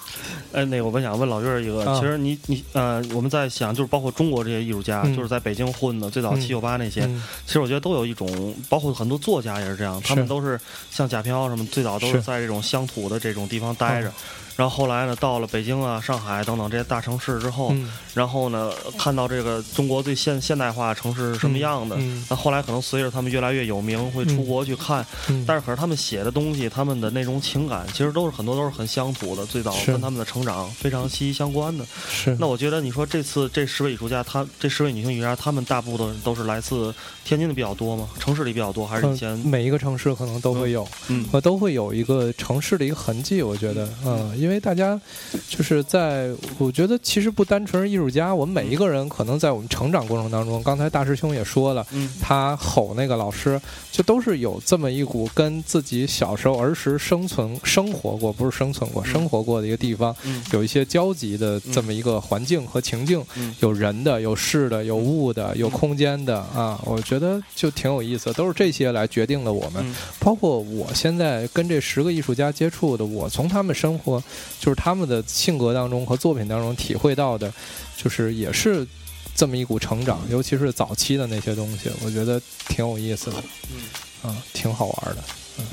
[0.53, 1.99] 哎，那个我想问老岳一个，啊。
[2.01, 5.17] 其实你你呃，我们在想，就是包括中国这些艺术家，嗯。
[5.17, 6.41] 就是在北京混的，最早嗯。
[6.41, 7.23] 七九八那些，嗯。
[7.47, 12.23] 其实我觉得都有一种，包括很多作家也是这样，他们都是像贾平凹什么，最早都是是。
[12.23, 14.13] 在这种乡土的这种地方待着，
[14.57, 31.85] 然后后来呢，到了北京啊、上海等等这些大城市之后，嗯然后呢，看到这个中国最现现代化城市是什么样的，嗯那后来可能随着他们越来越有名，会出国去看，嗯，但是可是他们写的东西，他们的那种情感，其实都是很多都是很乡土的，最早跟他们的成长非常息息相关的。
[32.09, 36.95] 是那我觉得你说这次这十位艺术家，他这十位女性艺术家，他们大部分都是来自
[37.25, 38.09] 天津的比较多吗？
[38.21, 39.49] 城市里比较多，还是以前嗯？
[39.49, 43.43] 每一个城市可能都会有，嗯呃，都会有一个城市的一个痕迹。
[43.43, 45.01] 我觉得，嗯，因因为大家
[45.49, 52.09] 就是在，我觉得其实不单纯是艺术家，我们每一个人可能在我们成长过程当中，刚才大师兄也说了，嗯。
[52.21, 60.41] 他吼那个老师，就都是有这么一股跟自己小时候儿时生存生活过，不是生存过，生活过的一个地方，嗯。
[60.53, 63.53] 有一些交集的这么一个环境和情境，嗯。
[63.59, 69.85] 有人的，有事的，有物的，有空间的啊，我觉得就挺有意思，都是这些来决定了我们。
[69.85, 69.95] 嗯。
[70.21, 74.23] 包括我现在跟这十个艺术家接触的，我从他们生活，
[74.59, 77.53] 就是他们的性格当中和作品当中体会到的，
[77.97, 78.87] 就是也是
[79.35, 85.25] 这么一股成长，尤其是早期的那些东西，我觉得挺有意思的，嗯啊，挺好玩的。
[85.59, 85.65] 嗯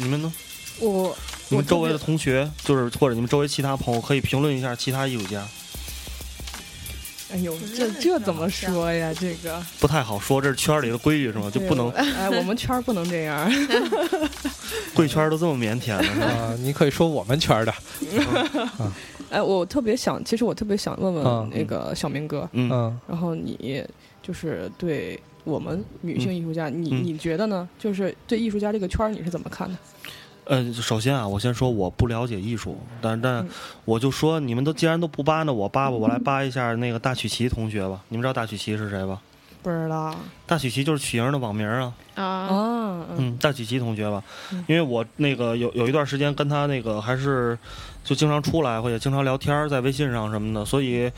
[0.00, 0.32] 你们呢？
[0.78, 1.16] 我
[1.48, 5.44] 你们周围的同学，就是或者你们周围其他朋友，可以评论一下其他艺术家。
[7.28, 9.12] 别哎呦，这这怎么说呀？
[9.18, 11.50] 这个不太好说，这是圈里的规矩是吗？
[11.52, 13.50] 就不能对哎，我们圈儿不能这样。
[14.94, 16.26] 贵圈都这么腼腆了是吧？
[16.26, 17.72] 啊，你可以说我们圈儿的，
[19.30, 23.84] 哎，我特别想，其实我特别想问啊问那个小明哥，嗯嗯然后你
[24.22, 27.68] 就是对我们女性艺术家，你嗯你觉得呢？
[27.78, 29.76] 就是对艺术家这个圈儿你是怎么看的？
[30.48, 33.48] 呃，首先啊，我先说我不了解艺术，但但嗯
[33.84, 38.00] 我就说你们都既然都不扒呢，我扒吧，我来扒一下那个大曲奇同学吧。
[38.08, 39.20] 你们知道大曲奇是谁吧？
[39.62, 40.14] 不知道
[40.46, 41.92] 大曲奇就是曲莹的网名啊。
[42.14, 44.22] 啊，啊，嗯嗯，大曲奇同学吧
[44.52, 47.58] 嗯，因为我那个有有一段时间跟他那个还是
[48.02, 51.10] 就经常出来或者经常聊天儿，在微信上什么的，所以。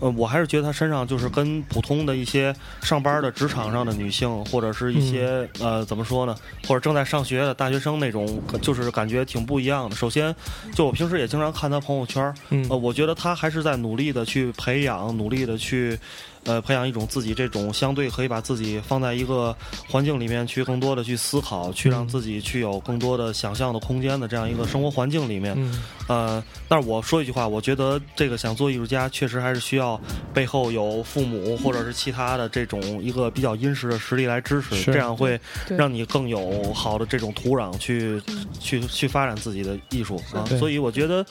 [0.00, 6.36] 呃，我还是觉得她身上就是跟普通的一些上班的职场上的女性，或者是一些、呃怎么说呢，
[6.66, 9.96] 或者正在上学的大学生那种，就是感觉挺不一样的。
[9.96, 10.34] 首先，
[10.74, 15.98] 就我平时也经常看她朋友圈，嗯呃，我觉得她还是在努力的去培养，努力的去，
[16.46, 19.54] 呃，培养一种自己这种相对可以把自己放在一个
[19.88, 25.54] 环境里面去更多的去思考，去让嗯自己去有更多的想象的空间的这样一个生活环境里面。
[25.56, 30.00] 嗯呃，但是我说一句话，我觉得这个想做艺术家，确实还是需要
[30.32, 35.38] 背后有父母或者是其他的这种一个比较殷实的实力来支持，是这样会
[35.68, 38.22] 让你更有好的这种土壤去
[38.60, 40.46] 去去发展自己的艺术啊。
[40.60, 41.26] 所以我觉得，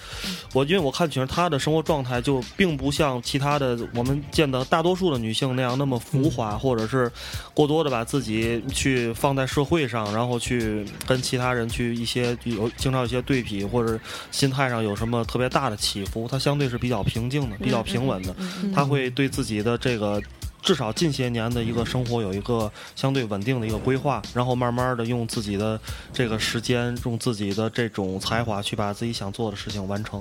[0.51, 7.11] 我因为我看其实他的生活状态就并不像其他的我们见的大多数的女性那样那么浮华，或者是
[7.53, 13.99] 过多的把自己去放在社会上，然后去跟其他人去一些有经常有一些对比，或者
[14.31, 18.35] 心态上有什么特别大的起伏，她相对是比较平静的，比较平稳的。
[18.39, 20.21] 嗯她会对自己的这个。
[20.61, 25.79] 至少近些年的一个生活有一个相对稳定的一个规划，然后慢慢的用自己的
[26.11, 30.19] 这个时间，用自己的这种才华去把自己想做的事情完成。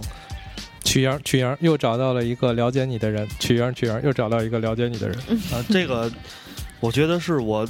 [0.84, 5.18] 曲阳，曲阳又找到了一个了解你的人，曲阳，曲阳又找到一个了解你的人。
[5.52, 6.10] 啊，这个
[6.80, 7.66] 我觉得是我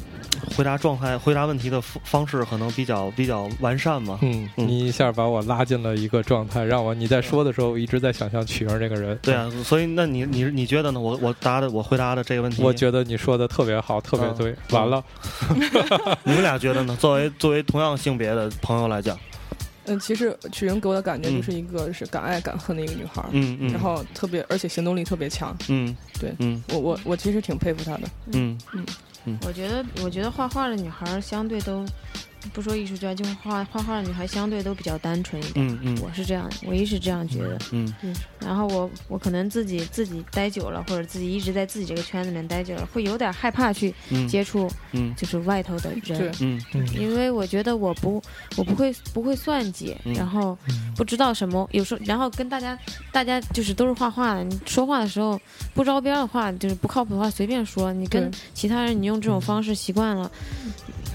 [0.57, 4.19] 回答状态、回答问题的方方式可能比较比较完善嘛。
[4.23, 9.17] 嗯，嗯你一下把我拉进了一个状态，让我你在说的时候，我一直在想象曲阳这个人。
[9.23, 11.01] 对啊，所以那你你你觉得呢？
[11.01, 14.51] 我我答的我回答的这个问题，我觉得你说的特别好，特别对。
[14.51, 15.03] 嗯完了，
[16.25, 16.97] 你们俩觉得呢？
[17.01, 19.17] 作为作为同样性别的朋友来讲，
[19.87, 25.57] 嗯，其实曲莹给我的感觉嗯就是一个是敢爱敢恨的一个女孩儿，嗯嗯，然后特别而且行动力特别强。
[25.69, 28.09] 嗯对嗯我我我其实挺佩服她的。
[28.33, 28.59] 嗯
[29.47, 31.85] 我觉得，我觉得画画的女孩儿相对都，
[32.53, 35.67] 不说艺术家，就是画画画的女孩相对都比较单纯一点。
[35.67, 35.99] 嗯嗯。
[36.03, 37.59] 我是这样，我一是这样觉得。
[37.73, 37.93] 嗯。
[38.03, 38.15] 嗯。
[38.41, 44.29] 然后我我可能自己自己待久了，或者自己一直在自己这个圈子里面待久了，会有点害怕去嗯。
[44.29, 45.15] 接触嗯。
[45.17, 46.19] 就是外头的对。
[46.19, 46.63] 人，嗯。
[46.75, 46.87] 嗯。
[46.95, 48.23] 因为我觉得我不
[48.57, 50.13] 我不会不会算计，嗯。
[50.15, 50.57] 然后
[50.97, 52.79] 不知道什么，有时候然后跟大家
[53.11, 55.41] 大家就是都是画画的，你说话的时候
[55.73, 60.31] 不着边的话，就是不靠谱的话随便说，你跟其他人你用这种方式习惯了，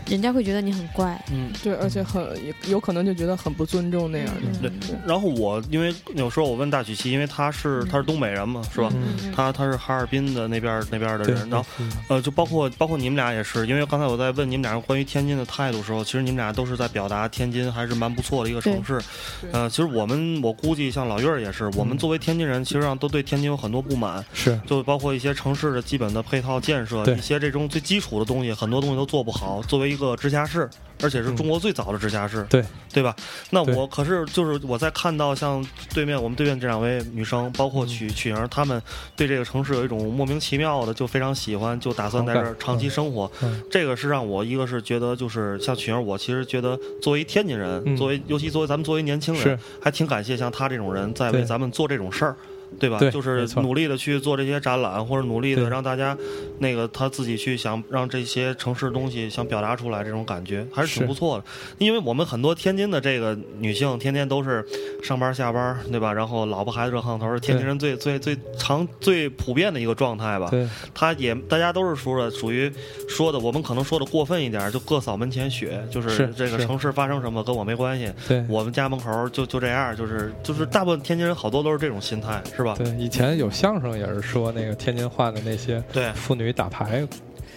[0.10, 1.20] 人家会觉得你很怪。
[1.32, 1.51] 嗯。
[1.64, 4.41] 对，而且很也有可能就觉得很不尊重那样的。
[4.43, 4.72] 嗯对，
[5.05, 8.89] 然后我因为有时候我问大曲奇，因为他是他是东北人嘛，是吧？
[8.93, 18.99] 嗯他他是哈尔滨的那边那边的人，然后嗯呃，就包括包括你们俩也是，因为刚才我在问你们俩关于天津的态度的时候，其实你们俩都是在表达天津还是蛮不错的一个城市。
[19.41, 29.61] 对呃，其实我们我估计像老岳儿也是，我们嗯作为天津人，其实上都对天津有很多不满，是就包括一些城市的基本的配套建设，对一些这种最基础的东西，很多东西都做不好。
[29.64, 30.67] 作为一个直辖市，
[31.03, 32.65] 而且是中国最早的直辖市，对。
[32.91, 33.15] 对吧？
[33.51, 35.63] 那我可是就是我在看到像
[35.93, 37.88] 对面我们对面这两位女生，包括嗯。
[37.88, 38.81] 曲曲莹，她们
[39.15, 43.31] 对这个城市有一种莫名其妙的就非常喜欢，就打算在这儿长期生活。
[43.43, 43.61] 嗯。
[43.69, 47.95] 这个是让我一个是觉得就是像曲莹，我其实觉得作为天津人，嗯。
[47.95, 52.35] 作为尤其作为咱们作为年轻人，还挺感谢像她这种人在为咱们做这种事儿。
[52.77, 52.99] 对吧？
[52.99, 56.17] 对就是努力的去做这些展览，或者努力的让大家
[56.59, 61.43] 那个他自己去想让这些城市东西想表达出来，这种感觉还是挺不错的。
[61.77, 64.65] 因为我们很多天津的这个女性，天天都是
[65.01, 66.13] 上班下班，对吧？
[66.13, 70.49] 然后老婆孩子热炕头，是天津人最最最常最普遍的一个状态吧。
[70.51, 72.71] 对，他也大家都是说的属于
[73.07, 82.76] 说的，我们可能说的过分一点，就各扫门前雪，就是这个城市发生什么跟我没关系，对我们家门口就就这样，就是就是大部分天津人好多都是这种心态，是吧？
[82.77, 87.07] 对，以前有相声也是说那个天津话的那些对妇女打牌。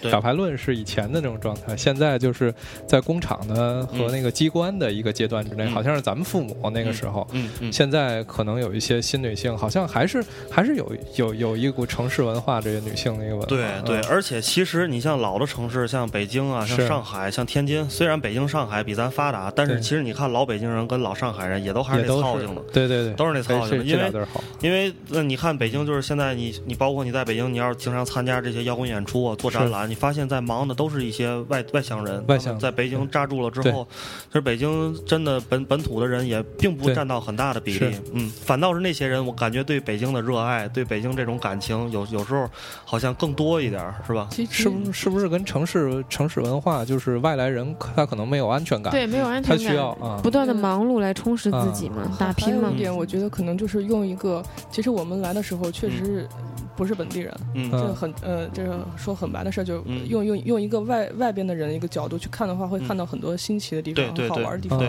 [0.03, 2.53] 对打牌论是以前的那种状态，现在就是
[2.85, 13.47] 在工厂的和那个机关的一个阶段之内，嗯好像是咱们父母那个时候，嗯嗯，现在可能有一些新女性，好像还是还是有有有一股城市文化，这些女性的一个文化。
[13.47, 22.61] 对对，嗯而且其实你像老的城市，像北京啊，像上海，像天津，虽然北京、上海比咱发达，但是其实你看老北京人跟老上海人也都还是那操性的。
[22.73, 24.27] 对对对，都是那操性的。
[24.61, 32.57] 因为那你看北京，就是现在你你包括你在北京，你要是经常参加这些摇滚演出啊，做展览，你发现在忙的都是一些外外乡人，外乡。
[32.57, 33.87] 在北京扎住了之后，
[34.25, 42.49] 其实北京真的本本土的人也并不占到很大的比例，嗯，反倒是那些人，我感觉对北京的热爱，对北京这种感情，有有时候
[42.83, 44.27] 好像更多一点，是吧？
[44.31, 52.69] 其实是不是是不是跟城市城市文化，就是外来人他可能没有安全感，对，没有安全感，需要啊，不断的忙碌来充实自己嘛，打拼嘛。
[52.69, 52.77] 有一。
[52.79, 54.41] 点，我觉得可能就是用一个，
[54.71, 56.29] 其实我们来的时候确实是
[56.75, 57.69] 不是本地人，嗯。
[57.71, 60.07] 这个很呃，这个说很白的事儿，就嗯。
[60.07, 64.79] 用用用一个外外边的人一个角度去看的话，会看到很多新奇的地方、好玩的地方。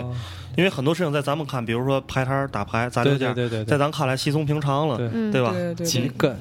[0.57, 4.97] 因为很多事情在咱们看，比如说排摊儿打牌、砸六对件儿，对对对对，在咱看来稀松平常了，
[5.33, 5.53] 对吧？
[5.53, 6.35] 对对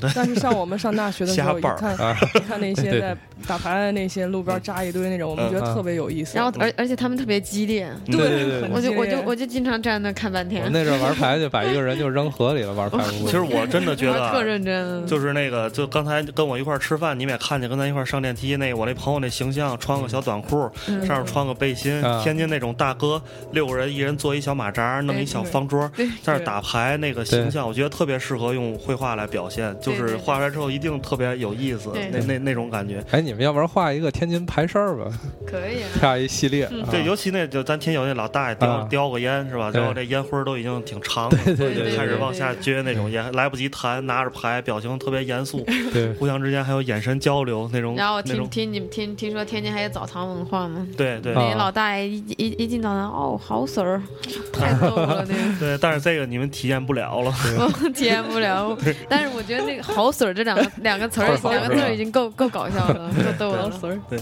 [0.00, 3.16] 对但是像我们上大学的时 候，看啊，一看那 些在
[3.46, 6.36] 打牌的那些路边扎一堆那种，我们觉得特别有意思。
[6.36, 13.04] 然后而而且他们特别激烈，对对对对我就我就我就经常站那看半我天，那阵儿玩牌就把一个人就扔河里了，玩牌。
[13.24, 23.20] 其实我真的觉得啊特认真，就是那个，就刚才跟我一块儿吃饭，你们也看见跟咱一块儿上电梯那个我那朋友那形象，穿个小短裤，嗯上面穿个背心，啊天津那种大哥，
[23.54, 33.02] 六个人一人坐一小马扎，弄一小方桌，对在那打牌，那个形象，我觉得特别适合用绘画来表现，就是画出来之后一定特别有意思，那那那种感觉。
[33.12, 35.06] 哎，你们要不然画一个天津牌事儿吧，
[35.46, 35.88] 可以啊。
[36.00, 36.64] 画一系列。
[36.64, 36.72] 啊。
[36.90, 39.70] 对，尤其那就咱天津有那老大爷叼啊叼个烟是吧？
[39.70, 50.86] 对然后这烟灰儿都已经挺长了，对对对开始往下撅那种烟，来不及弹，拿着牌，表情特别严肃，对，互相之间还有眼神交流那种，然后我听听你们听听说天津还有澡堂文化吗？
[50.96, 51.32] 对对。
[51.32, 54.00] 啊那老大爷一一一进澡堂，哦，好水儿，
[54.52, 55.40] 太逗了，那个。
[55.60, 57.30] 对，但是这个你们体验不了了。
[57.58, 58.74] 我 体验不了，
[59.08, 63.70] 但是我觉得那个“好水儿”这两个两个词儿，好两个字儿已经够够搞笑了，够逗了。
[64.08, 64.18] 对，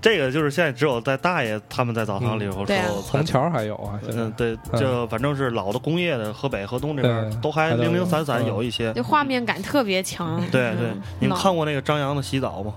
[0.00, 8.92] 这个就是现在只有在大爷他们在澡堂里头时候才虹桥还有啊，现在嗯，对，就反正是老的工业的河北、河东这边对都还零零散散嗯有一些。
[8.94, 10.40] 就画面感特别强。
[10.50, 12.74] 对对嗯，你们看过那个张扬的洗澡吗？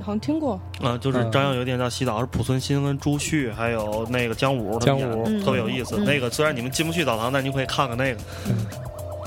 [0.00, 0.60] 好像听过。
[0.80, 5.96] 啊，就是嗯张扬有一电影叫《洗澡》，是濮存昕跟朱旭还有那个姜武姜武嗯特别有意思。
[5.98, 8.20] 嗯那个虽然你们进不去澡堂，但你可以看看那个。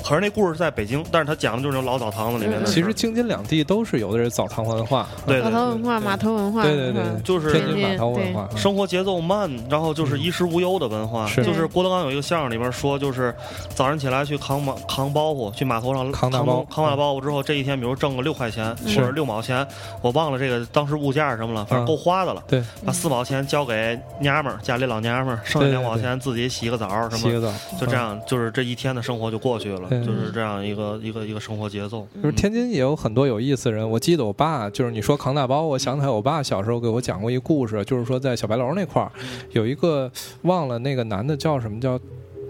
[0.03, 2.65] 可是那故事在北京，但是他讲的就是那种老澡堂子里面的。
[2.65, 11.25] 其实京津两地都是有的是澡堂文化，对澡堂文化，码头文化，对对对嗯，就是天津码头文化，嗯生活节奏慢，然后就是衣食无忧的文化。
[11.27, 13.33] 是就是郭德纲有一个相声里边说，就是
[13.73, 19.65] 早上起来去扛包扛包袱，去码头上扛大包扛完了包袱之后，这一天比如挣个六块钱或者六毛钱，
[20.01, 22.43] 我忘了这个当时物价是什么了，反正嗯够花的了。
[22.47, 27.17] 对，把四毛钱交给娘们儿，家里老娘们儿，剩下两毛钱自己洗个澡什么。
[27.17, 32.07] 洗个澡，就这样，就是这一天的生活就过去了，对就是这样一个一个一个生活节奏。
[32.21, 33.87] 就是天津也有很多有意思的人。
[33.89, 39.11] 我记得我爸，就是你说扛大包，我想起来我爸小时候给我讲过一故事，就是说在小白楼那块儿
[39.51, 40.11] 有一个
[40.43, 41.99] 忘了那个男的叫什么叫。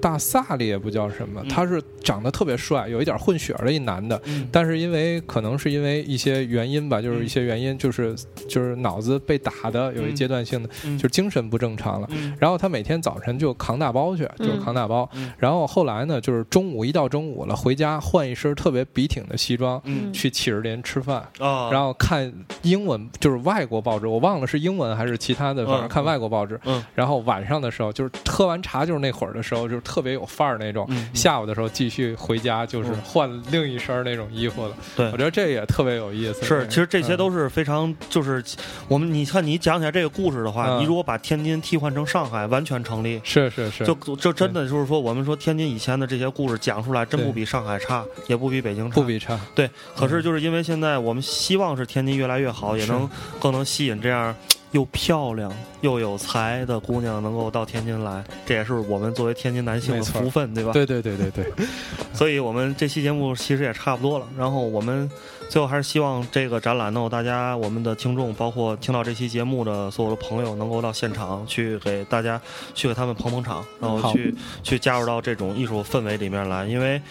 [0.03, 1.47] 大萨利也不叫什么，嗯。
[1.47, 4.45] 他是长得特别帅，有一点混血的一男的，嗯。
[4.51, 8.13] 但是因为可能是因为一些原因吧，就是一些原因，就是
[8.49, 10.97] 就是脑子被打的，有一阶段性的，嗯。
[10.97, 12.07] 就是精神不正常了。
[12.11, 12.35] 嗯。
[12.38, 15.09] 然后他每天早晨就扛大包去，就是扛大包。
[15.13, 15.31] 嗯。
[15.38, 20.11] 然后后来呢，就是中午一到中午了，回家换一身特别笔挺的西装，嗯。
[20.11, 22.30] 去启士林吃饭，啊，然后看
[22.63, 26.59] 英文，就是外国报纸，我忘了是英文还是其他的，反正看外国报纸。
[26.65, 26.84] 嗯。
[26.93, 30.87] 然后晚上的时候，就是喝完茶，就是那会儿的时候，就是特别有范儿那种。
[30.89, 34.75] 嗯下午的时候继续回家，就是嗯换另一身那种衣服了。
[34.95, 36.43] 对我觉得这也特别有意思。
[36.43, 38.43] 是，其实这些嗯都是非常，就是
[38.87, 43.21] 我们你看你讲起来这个故事的话，嗯你如果把天津替换成上海，完全成立。
[43.23, 49.39] 是是是，就就真的就是说，我们说天津以前的这些故事讲出来，真不比上海差，也不比北京差，不比差。
[49.53, 49.69] 对。
[49.95, 53.07] 可是就是因为现在我们希望是天津越来越好，也能
[53.39, 54.35] 更能吸引这样
[54.73, 55.51] 又漂亮
[55.81, 60.71] 又有才的姑娘能够到天津来，这也是我们作为天津男性的福分，对吧？
[60.73, 61.45] 对对对对对，
[62.13, 64.27] 所以我们这期节目其实也差不多了。
[64.37, 65.09] 然后我们
[65.49, 72.41] 最后还是希望这个展览能够大家我们的听众，包括听到这期节目的所有的朋友，能够到现场去给大家
[72.73, 77.01] 去给他们捧捧场，然后好去去加入到这种艺术氛围里面来，因为。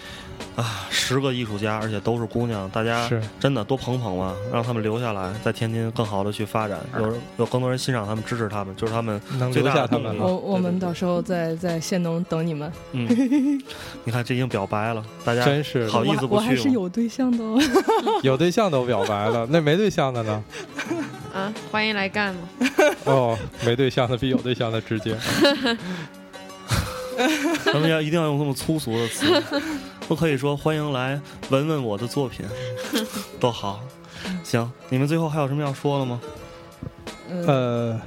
[0.55, 12.71] 啊，十个艺术家，而且都是姑娘，大家是真的多捧捧吧，让他们留下来，在天津更好的去发展，有有更多人欣赏他们、支持他们，就是他们能最大留下他们我我们到时候在在县农等你们。
[12.91, 13.07] 嗯，
[14.05, 16.55] 你看这已经表白了，大家真是的好意思不我我？
[16.55, 17.59] 是有对象的哦。
[18.21, 20.43] 有对象都表白了，那没对象的呢？
[21.33, 22.41] 啊，欢迎来干嘛？
[23.05, 25.17] 哦，没对象的比有对象的直接。
[27.65, 29.25] 咱们要一定要用这么粗俗的词，
[30.07, 31.19] 不可以说欢迎来
[31.49, 32.45] 闻闻我的作品，
[33.39, 33.79] 多好。
[34.43, 36.21] 行，你们最后还有什么要说的吗？
[37.29, 38.01] 嗯，呃，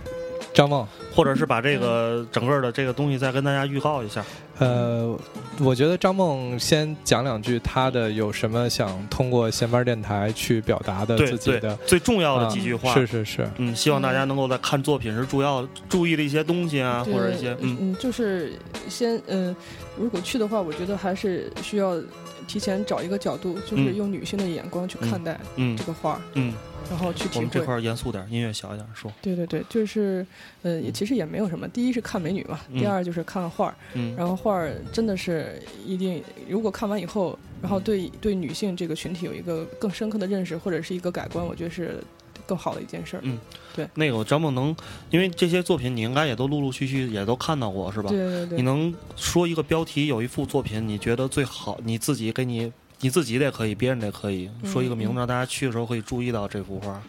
[0.56, 4.24] 张梦，或者是把这个整个的这个东西再跟大家预告一下？
[4.58, 5.14] 呃，
[5.60, 12.90] 我觉得张梦先讲两句他的有什么想通过闲班电台去表达的自己的，最重要的几句话。
[12.90, 17.76] 啊是是是，嗯，希望大家能够在看作品时主要注意的一些东西啊，或者一些嗯。
[17.78, 18.54] 嗯，就是
[18.88, 19.54] 先嗯、
[19.98, 22.00] 如果去的话，我觉得还是需要
[22.48, 23.94] 提前找一个角度，就是嗯。
[23.94, 25.76] 用女性的眼光去看待嗯。
[25.76, 26.54] 这个画儿，嗯，
[26.90, 27.36] 然后去体会。
[27.36, 29.12] 我们这块儿严肃点，音乐小一点说。
[29.20, 30.26] 对对对，就是
[30.62, 31.66] 呃，也其实也没有什么。
[31.68, 33.74] 第一是看美女嘛，嗯第二就是看画儿。
[33.94, 42.02] 嗯，然后画儿真的是一定，如果看完以后，然后对对女性这个群体有一个更深刻的认识，或者是一个改观，我觉得是
[42.46, 43.20] 更好的一件事儿。
[43.24, 43.38] 嗯
[43.74, 44.74] 对那个张梦能，
[45.10, 48.08] 因为这些作品你应该也都陆陆续续也都看到过是吧？
[48.08, 57.00] 对对对，你能说一个标题，有一幅作品你觉得最好，你自己给你你自己的也可以，别人的也可以，嗯说一个名字，嗯让大家去的时候可以注意到这幅画。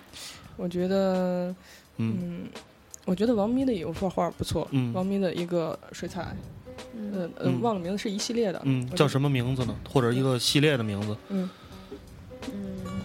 [0.58, 1.54] 我觉得，
[1.98, 2.48] 嗯嗯，
[3.06, 4.92] 我觉得王咪的有幅画不错，嗯。
[4.94, 6.22] 王咪的一个水彩，
[7.14, 9.76] 呃呃嗯，忘了名字，是一系列的，嗯，叫什么名字呢？
[9.90, 11.50] 或者一个系列的名字，嗯，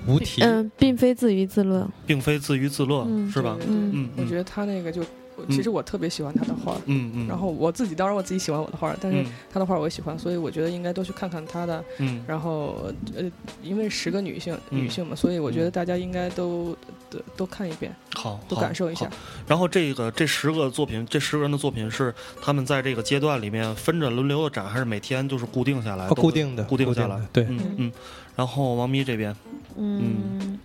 [0.07, 0.43] 无题。
[0.43, 1.89] 嗯，并非自娱自乐。
[2.07, 3.31] 并非自娱自乐，嗯。
[3.31, 3.57] 是吧？
[3.69, 5.03] 嗯嗯，我觉得他那个就，
[5.49, 6.77] 其实我特别喜欢他的画。
[6.87, 11.85] 嗯嗯，然后我自己当然我自己喜欢我的画，但是嗯他的画我也喜欢，所以我觉得应该多去看看他的。
[11.99, 13.31] 嗯然后呃，
[13.63, 16.77] 因为十个女性嗯女性嘛，所以我觉得大家应该都
[17.11, 19.09] 都都看一遍，好，都感受一下。
[19.47, 26.07] 然后这个这十个作品，这十个人的作品是他们在这个阶段里面分着轮流的展，还是每天就是固定下来？
[26.07, 27.21] 哦都固定的固定下来。
[27.33, 27.93] 对嗯嗯。
[28.35, 29.37] 然后王咪这边，
[29.77, 30.59] 嗯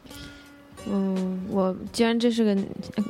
[0.90, 2.58] 嗯，我既然这是个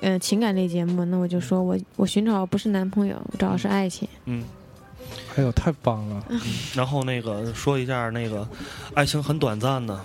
[0.01, 4.07] 呃情感类节目，那我就说我我寻找不是男朋友，我找的是爱情。
[4.25, 4.43] 嗯，
[5.35, 6.23] 哎呦，太棒了！
[6.73, 8.47] 然后那个说一下那个，
[8.93, 9.99] 爱情很短暂的，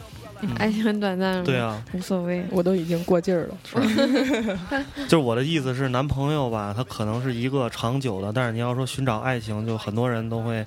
[0.58, 2.44] 爱情很短暂，对，啊，无所谓。
[2.50, 3.56] 我都已经过劲儿了。
[5.08, 10.64] 就是我的意思是，男朋友吧，他可能是一个长久的，但是你要说寻找爱情，就很多人都会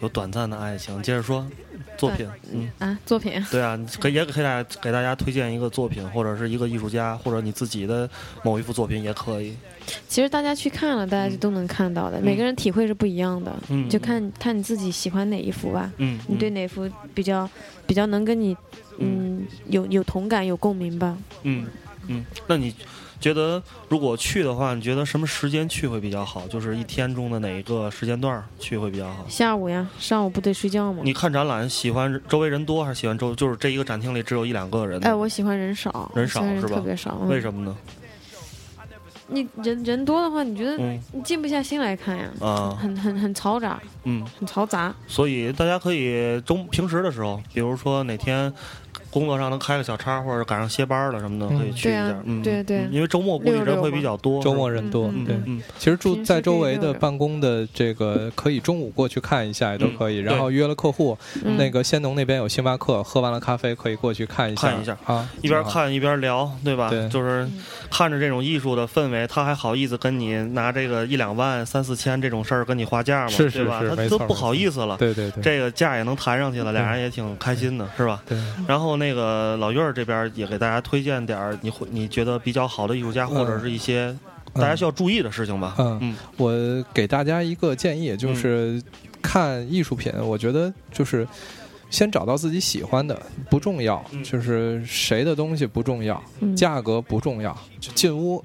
[0.00, 1.02] 有短暂的爱情。
[1.02, 1.46] 接着说
[1.96, 8.08] 作品，嗯，啊，作品，对啊，你可以也给大家给大家推荐一个作品，或者是一个艺术家，或者你自己的
[8.42, 9.56] 某一幅作品也可以。
[10.08, 12.20] 其实大家去看了，大家就都能看到的。
[12.20, 15.92] 每个人体会是不一样的，嗯就看看你自己喜欢哪一幅吧。
[15.98, 17.48] 嗯，你对哪幅比较
[17.86, 18.56] 比较能跟你
[18.98, 21.16] 嗯有有同感有共鸣吧？
[21.44, 21.66] 嗯
[22.08, 22.74] 嗯，那你
[23.26, 26.46] 觉得如果去的话，你觉得什么时间去会比较好？
[26.46, 29.26] 就是一天中的哪一个时间段去会比较好？
[29.28, 31.00] 下午呀，上午不得睡觉吗？
[31.02, 35.00] 你看展览喜欢周围人多还是喜欢周就是这一个展厅里只有一两个人？
[35.04, 37.18] 哎，我喜欢人少，人少是吧特别少。
[37.20, 37.76] 嗯为什么呢？
[39.28, 42.30] 你人人多的话，你觉得嗯你静不下心来看呀？
[42.40, 44.94] 啊很很很嘈杂，嗯，很嘈杂。
[45.08, 48.52] 所以大家可以中平时的时候，比如说哪天
[49.16, 52.14] 工作上能开个小差，或者赶上歇班了什么的，嗯可以去一下。
[52.24, 54.42] 嗯，对对嗯因为周末估计人会比较多。
[54.42, 60.20] 周末人多，对嗯嗯，其实住在周围的办公的这个，可以中午过去看一下也都可以。
[60.20, 66.90] 嗯然后约了客户，嗯那个仙农那边有星巴克，喝完了咖啡可以过去看一下，看一下啊，一边看一边聊，对吧？
[66.90, 67.48] 对就是
[67.90, 73.28] 看着这种艺术的氛围，他还好意思跟你拿这个一两万、三四千这种事儿跟你划价吗？
[73.30, 73.80] 是是对吧？
[73.80, 74.96] 是没错他都不好意思了。
[74.98, 78.20] 对对对，这个价也能谈上去了，俩人也挺开心的，是吧？
[78.28, 78.36] 对。
[78.66, 84.16] 然后那个老岳儿这边也给大家推荐点儿你会你觉得比较好的艺术家，或者是一些
[84.52, 85.74] 大家需要注意的事情吧。
[85.78, 86.52] 嗯嗯我
[86.94, 88.82] 给大家一个建议，就是
[89.20, 91.26] 看艺术品，我觉得就是
[91.90, 93.20] 先找到自己喜欢的
[93.50, 98.42] 不重要，嗯就是谁的东西不重要，嗯价格不重要，就进屋。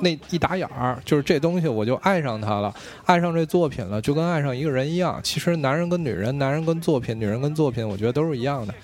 [0.00, 2.74] 那一打眼儿，就是这东西我就爱上它了，
[3.04, 5.20] 爱上这作品了，就跟爱上一个人一样。
[5.22, 8.74] 其实男人跟女人，男人跟作品，女人跟作品，我觉得都是一样的。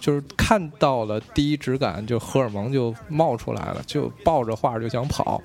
[0.00, 5.40] 就是看到了第一直感，就荷尔蒙就冒出来了，就抱着画就想跑。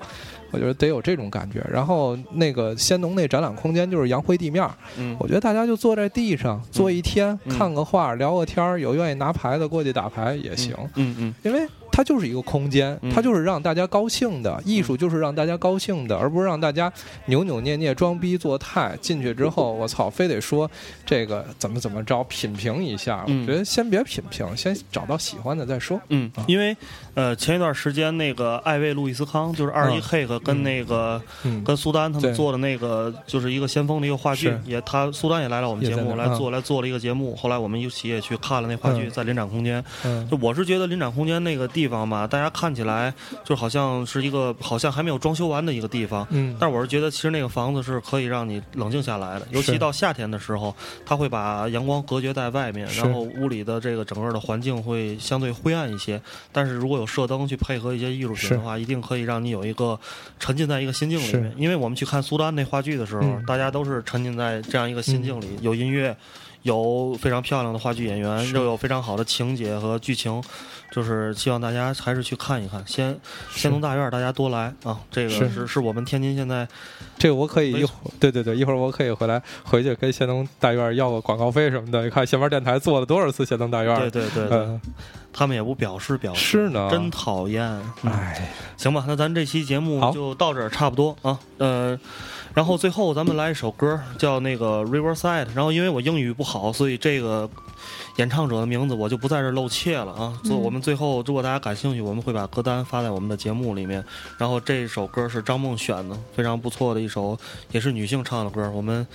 [0.50, 1.60] 我觉得得有这种感觉。
[1.68, 4.64] 然后那个仙农那展览空间就是洋灰地面
[5.18, 13.12] 我觉得大家就坐在地上坐一天，嗯看个画，聊个天儿，有愿意拿牌的过去打牌也行，嗯嗯因为它就是一个空间，嗯。
[13.14, 16.92] 它就是让大家高兴的，艺术就是让大家高兴的，而不是让大家
[17.26, 18.98] 扭扭捏捏、装逼作态。
[19.00, 20.68] 进去之后， 我操，非得说
[21.06, 23.22] 这个怎么怎么着，品评一下。
[23.28, 23.42] 嗯。
[23.42, 26.00] 我觉得先别品评，先找到喜欢的再说。
[26.08, 26.76] 嗯，因为
[27.14, 31.62] 呃前一段时间那个艾薇·路易斯康就是二十一嗯 K 和跟那个、嗯。
[31.62, 39.10] 跟苏丹他们做的那个就是一个先锋的一个话剧，也他苏丹也来了我们节目来做来做了一个节目，后来我们一起也去看了那话剧，嗯。
[39.10, 39.84] 在临展空间。
[40.04, 40.28] 嗯。
[40.28, 43.12] 就我是觉得临展空间那个地方吧，大家看起来
[43.44, 46.26] 就好像是一个好像还没有装修完的一个地方。
[46.30, 50.74] 嗯但我是觉得，其实那个房子是可以让你冷静下来的，尤其到夏天的时候，
[51.04, 56.20] 它会把阳光隔绝在外面，然后屋里的这个整个的环境会相对灰暗一些。
[56.52, 59.98] 但是如果有射灯去配合一些艺术品的话，一定可以让你有一个
[60.38, 61.52] 沉浸在一个心境里面。
[61.56, 66.16] 因为我们去看苏丹那话剧的时候，嗯大家都是沉浸在这样一个心境里，有音乐。
[66.64, 70.42] 有非常漂亮的话剧演员，又有非常好的情节和剧情，
[70.90, 72.82] 就是希望大家还是去看一看。
[72.86, 73.14] 先
[73.50, 74.98] 先从大院，大家多来啊！
[75.10, 76.66] 这个是是是我们天津现在
[77.18, 82.02] 这个我可以一会儿，对对对，一会儿我可以回来回去跟先农大院要个广告费什么的。
[82.02, 83.94] 你看先玩电台做了多少次先农大院？
[83.98, 84.80] 对对对对，嗯，
[85.34, 87.62] 他们也不表示表示，是呢真讨厌。
[88.02, 91.38] 嗯哎，行吧，那咱这期节目就到这儿差不多啊。
[91.58, 91.98] 呃，
[92.54, 95.46] 然后最后咱们来一首歌，叫那个《Riverside》。
[95.54, 97.50] 然后因为我英语不好，所以这个
[98.16, 100.38] 演唱者的名字我就不在这儿露怯了啊。
[100.44, 104.04] 所以我们最后如果大家感兴趣，我们会把歌单发在我们的节目里面。
[104.38, 107.38] 然后这首歌是张梦选的，非常不错的一首，
[107.72, 108.70] 也是女性唱的歌。
[108.70, 109.06] 我们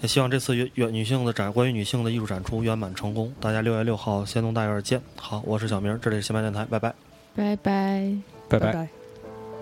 [0.00, 3.32] 也希望这次女女性的展关于女性的艺术展出圆满成功。
[3.40, 5.00] 大家六月六号仙东大院见。
[5.16, 6.94] 好，我是小明，这里是新白电台，拜拜。
[7.34, 8.12] 拜拜。
[8.48, 8.72] 拜拜。
[8.72, 8.88] 拜。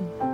[0.00, 0.29] Down